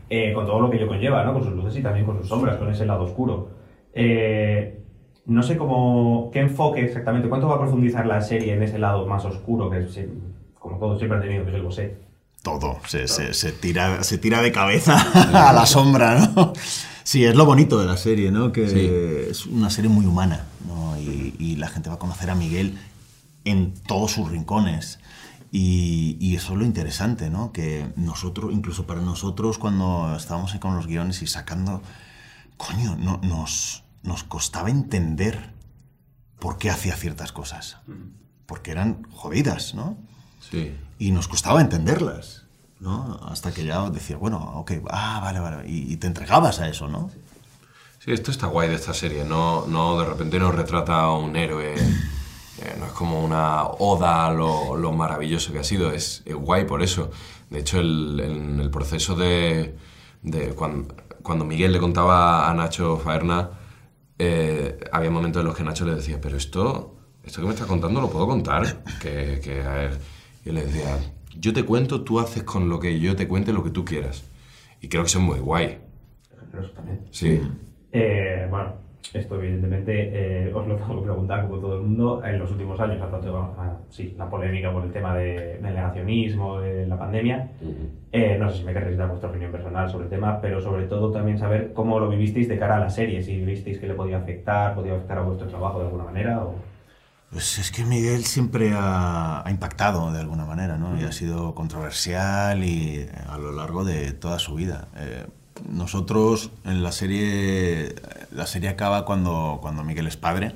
eh, 0.09 0.33
con 0.33 0.46
todo 0.46 0.61
lo 0.61 0.70
que 0.70 0.76
ello 0.76 0.87
conlleva, 0.87 1.24
¿no? 1.24 1.33
Con 1.33 1.42
sus 1.42 1.55
luces 1.55 1.76
y 1.76 1.83
también 1.83 2.07
con 2.07 2.18
sus 2.18 2.29
sombras, 2.29 2.57
con 2.57 2.70
ese 2.70 2.87
lado 2.87 3.02
oscuro. 3.02 3.48
Eh, 3.94 4.79
no 5.24 5.42
sé 5.42 5.57
cómo, 5.57 6.31
qué 6.33 6.38
enfoque 6.38 6.85
exactamente, 6.85 7.29
cuánto 7.29 7.48
va 7.48 7.57
a 7.57 7.59
profundizar 7.59 8.07
la 8.07 8.20
serie 8.20 8.55
en 8.55 8.62
ese 8.62 8.79
lado 8.79 9.09
más 9.09 9.24
oscuro 9.24 9.70
que, 9.70 9.79
es, 9.79 9.98
como 10.66 10.79
todo 10.79 10.98
siempre 10.98 11.18
ha 11.18 11.20
tenido, 11.22 11.44
que 11.44 11.50
es 11.50 11.57
el 11.57 11.62
bosé. 11.62 11.98
Todo, 12.42 12.79
se, 12.87 13.09
se- 13.09 13.35
se 13.35 13.52
tira, 13.52 14.05
se 14.05 14.18
tira 14.18 14.40
de 14.40 14.52
cabeza 14.52 14.96
a 15.48 15.52
la 15.52 15.66
sombra, 15.66 16.29
¿no? 16.35 16.52
Sí, 17.02 17.24
es 17.24 17.35
lo 17.35 17.44
bonito 17.44 17.79
de 17.81 17.87
la 17.87 17.96
serie, 17.96 18.31
¿no? 18.31 18.52
Que 18.52 18.68
Sí. 18.68 19.31
es 19.31 19.46
una 19.46 19.70
serie 19.70 19.88
muy 19.90 20.07
humana, 20.07 20.46
¿no? 20.66 20.96
Y, 21.00 21.35
y 21.38 21.57
la 21.57 21.68
gente 21.68 21.88
va 21.88 21.96
a 21.96 21.98
conocer 21.98 22.31
a 22.31 22.35
Miguel 22.35 22.79
en 23.44 23.74
todos 23.74 24.12
sus 24.12 24.31
rincones. 24.31 24.98
Y, 25.52 26.16
y 26.20 26.35
eso 26.37 26.52
es 26.52 26.59
lo 26.59 26.64
interesante, 26.64 27.31
¿no? 27.31 27.52
Que 27.52 27.87
nosotros, 27.96 28.52
incluso 28.52 28.87
para 28.87 29.00
nosotros, 29.00 29.59
cuando 29.59 30.14
estábamos 30.16 30.52
ahí 30.52 30.59
con 30.61 30.74
los 30.76 30.87
guiones 30.88 31.22
y 31.22 31.26
sacando, 31.29 31.81
coño, 32.57 32.96
no, 32.96 33.20
nos, 33.22 33.85
nos 34.02 34.24
costaba 34.24 34.70
entender 34.70 35.50
por 36.40 36.59
qué 36.59 36.70
hacía 36.70 36.94
ciertas 36.96 37.31
cosas. 37.33 37.79
Porque 38.46 38.72
eran 38.72 39.05
jodidas, 39.12 39.74
¿no? 39.74 39.96
Sí. 40.51 40.75
Y 40.99 41.11
nos 41.11 41.29
costaba 41.29 41.61
entenderlas, 41.61 42.45
¿no? 42.81 43.21
Hasta 43.29 43.53
que 43.53 43.65
ya 43.65 43.89
decía, 43.91 44.17
bueno, 44.17 44.39
ok, 44.57 44.73
ah, 44.91 45.21
vale, 45.23 45.41
vale. 45.41 45.69
Y, 45.69 45.93
y 45.93 45.97
te 45.97 46.07
entregabas 46.07 46.61
a 46.61 46.69
eso, 46.69 46.89
¿no? 46.89 47.11
Sí, 47.99 48.13
esto 48.13 48.31
está 48.31 48.47
guay 48.47 48.69
de 48.69 48.77
esta 48.77 48.95
serie. 48.95 49.25
No, 49.25 49.67
no 49.67 49.99
de 49.99 50.07
repente 50.07 50.39
nos 50.39 50.55
retrata 50.55 51.01
a 51.01 51.13
un 51.17 51.35
héroe. 51.37 51.75
eh, 51.75 52.77
no 52.79 52.87
es 52.87 52.93
como 52.93 53.23
una 53.25 53.65
oda 53.65 54.27
a 54.27 54.33
lo, 54.33 54.77
lo 54.77 54.93
maravilloso 54.93 55.53
que 55.53 55.59
ha 55.59 55.65
sido. 55.65 55.91
Es, 55.91 56.23
es 56.25 56.35
guay 56.35 56.65
por 56.65 56.83
eso. 56.83 57.11
De 57.51 57.59
hecho, 57.61 57.81
el, 57.81 58.21
en 58.21 58.61
el 58.61 58.71
proceso 58.71 59.15
de. 59.17 59.77
de 60.23 60.55
cuando, 60.55 60.95
cuando 61.23 61.45
Miguel 61.45 61.73
le 61.73 61.81
contaba 61.81 62.49
a 62.49 62.55
Nacho 62.55 62.97
Faerna, 62.99 63.51
eh, 64.19 64.79
había 64.93 65.11
momentos 65.11 65.41
en 65.41 65.47
los 65.49 65.57
que 65.57 65.65
Nacho 65.65 65.85
le 65.85 65.97
decía, 65.97 66.21
pero 66.21 66.37
esto, 66.37 66.95
esto 67.25 67.41
que 67.41 67.47
me 67.49 67.53
estás 67.55 67.67
contando 67.67 68.01
lo 68.01 68.09
puedo 68.09 68.27
contar. 68.29 68.85
Que, 69.01 69.41
que 69.43 69.63
a 69.63 69.75
ver. 69.75 70.01
Y 70.47 70.51
él 70.51 70.55
le 70.55 70.65
decía, 70.65 70.97
yo 71.41 71.53
te 71.53 71.65
cuento, 71.65 72.03
tú 72.03 72.21
haces 72.21 72.45
con 72.45 72.69
lo 72.69 72.79
que 72.79 73.01
yo 73.01 73.17
te 73.17 73.27
cuente 73.27 73.53
lo 73.53 73.65
que 73.65 73.71
tú 73.71 73.85
quieras. 73.85 74.25
Y 74.81 74.89
creo 74.89 75.03
que 75.03 75.09
eso 75.09 75.19
es 75.19 75.25
muy 75.25 75.41
guay. 75.41 75.79
Sí. 77.11 77.43
Eh, 77.91 78.47
bueno, 78.49 78.75
esto 79.13 79.43
evidentemente 79.43 80.47
eh, 80.47 80.55
os 80.55 80.69
lo 80.69 80.77
tengo 80.77 81.01
que 81.01 81.07
preguntar 81.07 81.43
como 81.49 81.59
todo 81.59 81.75
el 81.75 81.83
mundo. 81.83 82.23
En 82.25 82.39
los 82.39 82.49
últimos 82.53 82.79
años 82.79 83.03
ha 83.03 83.09
tratado 83.09 83.55
ah, 83.59 83.77
sí, 83.91 84.15
la 84.17 84.31
polémica 84.31 84.73
por 84.73 84.85
el 84.85 84.93
tema 84.93 85.17
de, 85.17 85.59
del 85.61 85.75
negacionismo, 85.75 86.61
de 86.61 86.87
la 86.87 86.97
pandemia. 86.97 87.51
Eh, 88.13 88.37
no 88.39 88.49
sé 88.49 88.59
si 88.59 88.65
me 88.65 88.73
querréis 88.73 88.99
dar 88.99 89.09
vuestra 89.09 89.31
opinión 89.31 89.51
personal 89.51 89.91
sobre 89.91 90.05
el 90.05 90.11
tema, 90.11 90.41
pero 90.41 90.61
sobre 90.61 90.85
todo 90.85 91.11
también 91.11 91.39
saber 91.39 91.73
cómo 91.73 91.99
lo 91.99 92.09
vivisteis 92.09 92.47
de 92.47 92.57
cara 92.57 92.77
a 92.77 92.81
la 92.81 92.91
serie, 92.91 93.21
si 93.21 93.45
visteis 93.45 93.81
que 93.81 93.89
le 93.89 93.95
podía 93.95 94.19
afectar, 94.19 94.77
podía 94.77 94.93
afectar 94.95 95.19
a 95.19 95.23
vuestro 95.23 95.49
trabajo 95.49 95.81
de 95.81 95.87
alguna 95.87 96.05
manera. 96.05 96.45
O... 96.45 96.76
Pues 97.31 97.59
es 97.59 97.71
que 97.71 97.85
Miguel 97.85 98.25
siempre 98.25 98.73
ha, 98.75 99.47
ha 99.47 99.51
impactado 99.51 100.12
de 100.12 100.21
alguna 100.21 100.45
manera, 100.45 100.79
¿no? 100.79 100.99
Y 100.99 101.05
ha 101.05 101.12
sido 101.12 101.55
controversial 101.55 102.62
y 102.65 102.99
eh, 103.01 103.11
a 103.29 103.37
lo 103.37 103.53
largo 103.53 103.85
de 103.85 104.12
toda 104.12 104.39
su 104.39 104.55
vida. 104.55 104.89
Eh, 104.97 105.27
nosotros 105.69 106.51
en 106.65 106.83
la 106.83 106.93
serie, 106.93 107.95
la 108.31 108.47
serie 108.47 108.69
acaba 108.69 109.05
cuando, 109.05 109.59
cuando 109.61 109.83
Miguel 109.85 110.07
es 110.07 110.17
padre. 110.17 110.55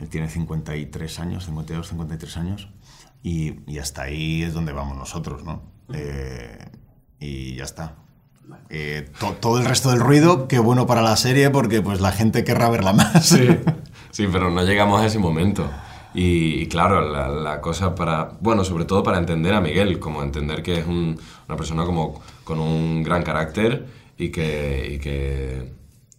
Él 0.00 0.08
tiene 0.08 0.28
53 0.28 1.18
años, 1.20 1.44
52, 1.46 1.88
53 1.88 2.36
años. 2.38 2.68
Y, 3.22 3.60
y 3.70 3.78
hasta 3.78 4.02
ahí 4.02 4.42
es 4.42 4.52
donde 4.52 4.72
vamos 4.72 4.96
nosotros, 4.96 5.44
¿no? 5.44 5.62
Eh, 5.94 6.58
y 7.20 7.54
ya 7.54 7.64
está. 7.64 7.94
Eh, 8.68 9.08
to- 9.20 9.36
todo 9.40 9.58
el 9.60 9.64
resto 9.64 9.90
del 9.90 10.00
ruido, 10.00 10.48
qué 10.48 10.58
bueno 10.58 10.86
para 10.86 11.02
la 11.02 11.16
serie 11.16 11.48
porque 11.50 11.80
pues 11.82 12.00
la 12.00 12.10
gente 12.10 12.42
querrá 12.44 12.68
verla 12.68 12.92
más. 12.92 13.26
Sí, 13.26 13.46
sí, 14.12 14.28
pero 14.30 14.50
no 14.50 14.62
llegamos 14.64 15.00
a 15.00 15.06
ese 15.06 15.18
momento. 15.18 15.68
Y, 16.14 16.60
y 16.62 16.66
claro, 16.68 17.00
la, 17.10 17.28
la 17.28 17.60
cosa 17.60 17.94
para, 17.94 18.32
bueno, 18.40 18.64
sobre 18.64 18.84
todo 18.84 19.02
para 19.02 19.18
entender 19.18 19.54
a 19.54 19.60
Miguel, 19.60 19.98
como 19.98 20.22
entender 20.22 20.62
que 20.62 20.78
es 20.78 20.86
un- 20.86 21.18
una 21.48 21.56
persona 21.56 21.84
como 21.86 22.20
con 22.44 22.60
un 22.60 23.02
gran 23.02 23.22
carácter 23.24 23.86
y 24.18 24.30
que, 24.30 24.92
y 24.94 24.98
que, 25.00 25.72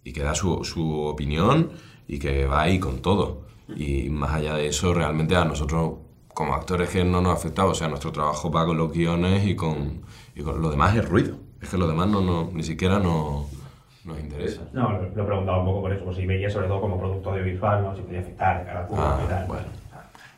y 0.04 0.12
que 0.12 0.20
da 0.22 0.34
su, 0.34 0.64
su 0.64 0.92
opinión 1.04 1.70
y 2.08 2.18
que 2.18 2.46
va 2.46 2.62
ahí 2.62 2.78
con 2.80 3.00
todo. 3.02 3.42
Y 3.76 4.10
más 4.10 4.34
allá 4.34 4.54
de 4.56 4.66
eso, 4.68 4.92
realmente 4.94 5.36
a 5.36 5.44
nosotros 5.44 5.94
como 6.34 6.54
actores 6.54 6.90
que 6.90 7.04
no 7.04 7.20
nos 7.22 7.30
ha 7.32 7.36
afectado, 7.36 7.70
o 7.70 7.74
sea, 7.74 7.88
nuestro 7.88 8.10
trabajo 8.12 8.50
va 8.50 8.66
con 8.66 8.76
los 8.76 8.92
guiones 8.92 9.46
y 9.46 9.54
con, 9.56 10.02
y 10.34 10.42
con 10.42 10.60
lo 10.60 10.70
demás 10.70 10.96
es 10.96 11.08
ruido. 11.08 11.36
Es 11.62 11.68
que 11.70 11.78
lo 11.78 11.86
demás 11.88 12.08
no, 12.08 12.20
no, 12.20 12.50
ni 12.52 12.62
siquiera 12.64 12.98
no, 12.98 13.46
nos 14.04 14.18
interesa. 14.20 14.62
No, 14.72 14.92
lo, 14.92 15.02
lo 15.14 15.26
preguntaba 15.26 15.58
un 15.60 15.64
poco 15.66 15.80
por 15.82 15.92
eso, 15.92 16.04
por 16.04 16.14
si 16.14 16.26
veía 16.26 16.50
sobre 16.50 16.68
todo 16.68 16.80
como 16.80 16.98
producto 16.98 17.30
audiovisual, 17.30 17.82
¿no? 17.82 17.96
si 17.96 18.02
podía 18.02 18.20
afectar 18.20 18.58
de 18.60 18.64
cara 18.66 18.80
al 18.80 18.86
público 18.86 19.08
Ah, 19.08 19.22
y 19.24 19.28
tal. 19.28 19.46
bueno. 19.46 19.66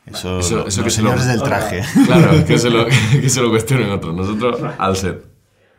Eso, 0.07 0.39
Eso- 0.39 0.57
lo- 0.59 0.67
eso 0.69 0.83
los 0.83 0.85
que 0.85 0.91
se 0.91 1.03
lo- 1.03 1.17
del 1.17 1.43
traje. 1.43 1.81
Claro, 2.07 2.31
que 2.47 2.59
se 2.59 2.71
lo, 2.71 2.87
que 3.21 3.29
se 3.29 3.43
lo 3.43 3.51
cuestionen 3.51 3.91
otros. 3.91 4.15
Nosotros 4.15 4.61
al 4.79 4.97
set. 4.97 5.25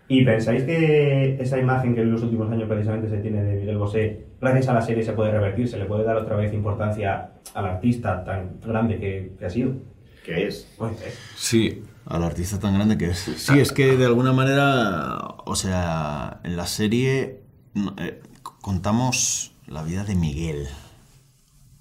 ¿Y 0.09 0.23
pensáis 0.25 0.63
que 0.63 1.37
esa 1.41 1.57
imagen 1.59 1.93
que 1.95 2.01
en 2.01 2.11
los 2.11 2.21
últimos 2.23 2.49
años 2.51 2.67
precisamente 2.69 3.09
se 3.09 3.17
tiene 3.17 3.43
de 3.43 3.55
Miguel 3.59 3.77
Bosé, 3.77 4.25
gracias 4.39 4.67
a 4.69 4.73
la 4.73 4.81
serie 4.81 5.03
se 5.03 5.11
puede 5.13 5.31
revertir, 5.31 5.67
se 5.67 5.77
le 5.77 5.85
puede 5.85 6.03
dar 6.05 6.15
otra 6.17 6.35
vez 6.37 6.53
importancia 6.53 7.31
al 7.53 7.65
artista 7.65 8.23
tan 8.23 8.59
grande 8.65 8.99
que, 8.99 9.33
que 9.37 9.45
ha 9.45 9.49
sido? 9.49 9.71
¿Qué 10.25 10.47
es? 10.47 10.73
Pues, 10.77 10.93
eh, 11.01 11.13
Sí. 11.35 11.83
Al 12.05 12.23
artista 12.23 12.57
tan 12.57 12.73
grande 12.75 12.97
que 12.97 13.07
es. 13.07 13.17
Sí, 13.19 13.59
es 13.59 13.73
que 13.73 13.97
de 13.97 14.05
alguna 14.05 14.31
manera, 14.31 15.17
o 15.45 15.55
sea, 15.55 16.39
en 16.45 16.55
la 16.55 16.65
serie 16.65 17.41
eh, 17.97 18.21
contamos 18.61 19.51
la 19.67 19.83
vida 19.83 20.03
de 20.03 20.15
Miguel 20.15 20.67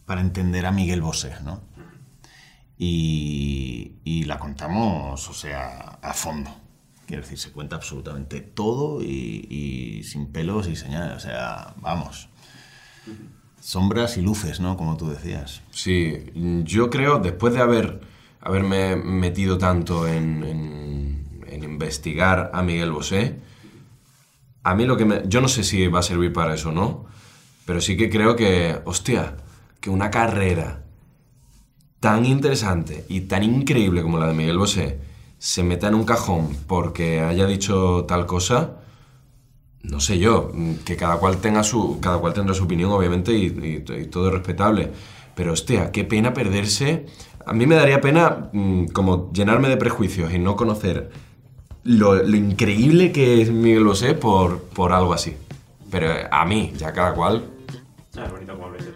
para 0.05 0.21
entender 0.21 0.67
a 0.67 0.73
Miguel 0.73 1.03
Bosé, 1.03 1.35
¿no? 1.45 1.61
Y, 2.79 4.25
la 4.27 4.39
contamos, 4.39 5.29
o 5.29 5.33
sea, 5.33 5.99
a 6.03 6.13
fondo. 6.13 6.51
Quiero 7.07 7.23
decir, 7.23 7.39
se 7.39 7.53
cuenta 7.53 7.77
absolutamente 7.77 8.41
todo 8.41 9.01
y, 9.01 10.03
sin 10.05 10.33
pelos 10.33 10.67
y 10.67 10.75
señales. 10.75 11.17
O 11.17 11.21
sea, 11.21 11.75
vamos. 11.81 12.29
sombras 13.61 14.17
y 14.17 14.23
luces, 14.23 14.59
¿no? 14.59 14.77
Como 14.77 14.97
tú 14.97 15.09
decías. 15.09 15.63
Sí, 15.71 16.33
yo 16.65 16.91
creo, 16.91 17.21
después 17.21 17.55
de 17.55 17.61
haber, 17.61 18.01
haberme 18.41 18.97
metido 18.97 19.59
tanto 19.59 20.09
en 20.09 20.45
investigar 21.63 22.51
a 22.53 22.63
Miguel 22.63 22.91
Bosé, 22.91 23.39
a 24.67 24.75
mí 24.75 24.85
lo 24.85 24.97
que 24.97 25.05
me... 25.05 25.23
Yo 25.29 25.41
no 25.41 25.47
sé 25.47 25.63
si 25.63 25.87
va 25.87 26.01
a 26.01 26.03
servir 26.03 26.33
para 26.33 26.55
eso 26.55 26.73
no, 26.73 27.05
pero 27.67 27.81
sí 27.81 27.97
que 27.97 28.11
creo 28.11 28.35
que, 28.35 28.81
hostia, 28.85 29.37
que 29.81 29.91
una 29.91 30.11
carrera 30.11 30.83
tan 32.01 32.27
interesante 32.27 33.05
y 33.09 33.23
tan 33.23 33.45
increíble 33.45 34.03
como 34.03 34.19
la 34.19 34.27
de 34.27 34.35
Miguel 34.35 34.59
Bosé 34.59 34.99
se 35.39 35.63
meta 35.63 35.87
en 35.87 35.95
un 35.95 36.05
cajón 36.05 36.49
porque 36.67 37.21
haya 37.21 37.47
dicho 37.47 38.07
tal 38.09 38.27
cosa, 38.27 38.79
no 39.85 40.01
sé 40.01 40.19
yo, 40.19 40.51
que 40.85 40.97
cada 40.97 41.19
cual 41.19 41.37
tenga 41.37 41.63
su, 41.63 42.01
cada 42.01 42.19
cual 42.19 42.35
tendrá 42.35 42.53
su 42.53 42.65
opinión 42.65 42.91
obviamente 42.91 43.33
y 43.35 43.81
todo 44.11 44.27
es 44.27 44.35
respetable, 44.35 44.91
pero 45.37 45.53
hostia, 45.53 45.93
qué 45.93 46.03
pena 46.03 46.35
perderse. 46.35 47.07
A 47.47 47.53
mí 47.53 47.67
me 47.67 47.77
daría 47.77 48.01
pena 48.01 48.51
mm, 48.53 48.87
como 48.87 49.31
llenarme 49.33 49.69
de 49.69 49.77
prejuicios 49.77 50.33
y 50.33 50.41
no 50.41 50.57
conocer 50.57 51.13
lo, 51.87 52.15
lo 52.15 52.37
increíble 52.37 53.13
que 53.13 53.41
es 53.41 53.51
Miguel 53.51 53.85
Bosé 53.85 54.15
por, 54.15 54.63
por 54.63 54.93
algo 54.93 55.13
así. 55.13 55.37
Pero 55.91 56.11
eh, 56.13 56.27
a 56.31 56.45
mí, 56.45 56.73
ya 56.77 56.93
cada 56.93 57.15
cual. 57.15 57.45
Ah, 58.19 58.25
es 58.25 58.33
bonito 58.33 58.55
como 58.55 58.71
lo 58.71 58.77
dices. 58.77 58.93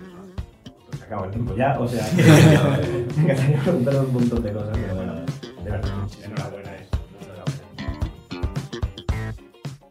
Se 0.98 1.04
acaba 1.04 1.26
el 1.26 1.30
tiempo 1.30 1.54
ya, 1.56 1.78
o 1.78 1.86
sea, 1.86 2.08
que 2.16 2.22
me 2.22 3.22
encantaría 3.22 3.62
preguntar 3.62 3.96
un 3.96 4.12
montón 4.12 4.42
de 4.42 4.52
cosas, 4.52 4.70
pero 4.72 4.94
bueno, 4.94 5.14
de 5.14 5.70
verdad, 5.70 5.90
enhorabuena 6.24 6.76
eso. 6.76 6.90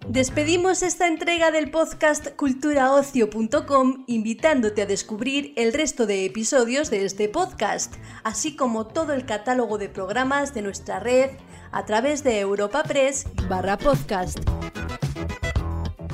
Despedimos 0.07 0.81
esta 0.81 1.07
entrega 1.07 1.51
del 1.51 1.71
podcast 1.71 2.29
culturaocio.com 2.35 4.03
invitándote 4.07 4.81
a 4.81 4.85
descubrir 4.85 5.53
el 5.55 5.71
resto 5.71 6.05
de 6.05 6.25
episodios 6.25 6.89
de 6.89 7.05
este 7.05 7.29
podcast, 7.29 7.95
así 8.23 8.55
como 8.55 8.87
todo 8.87 9.13
el 9.13 9.25
catálogo 9.25 9.77
de 9.77 9.87
programas 9.87 10.53
de 10.53 10.63
nuestra 10.63 10.99
red 10.99 11.29
a 11.71 11.85
través 11.85 12.23
de 12.23 12.39
Europa 12.39 12.83
Press 12.83 13.25
barra 13.47 13.77
podcast. 13.77 14.39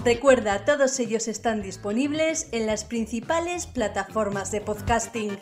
Recuerda, 0.04 0.66
todos 0.66 1.00
ellos 1.00 1.28
están 1.28 1.62
disponibles 1.62 2.48
en 2.52 2.68
las 2.68 2.84
principales 2.84 3.66
plataformas 3.66 4.52
de 4.52 4.62
podcasting. 4.62 5.38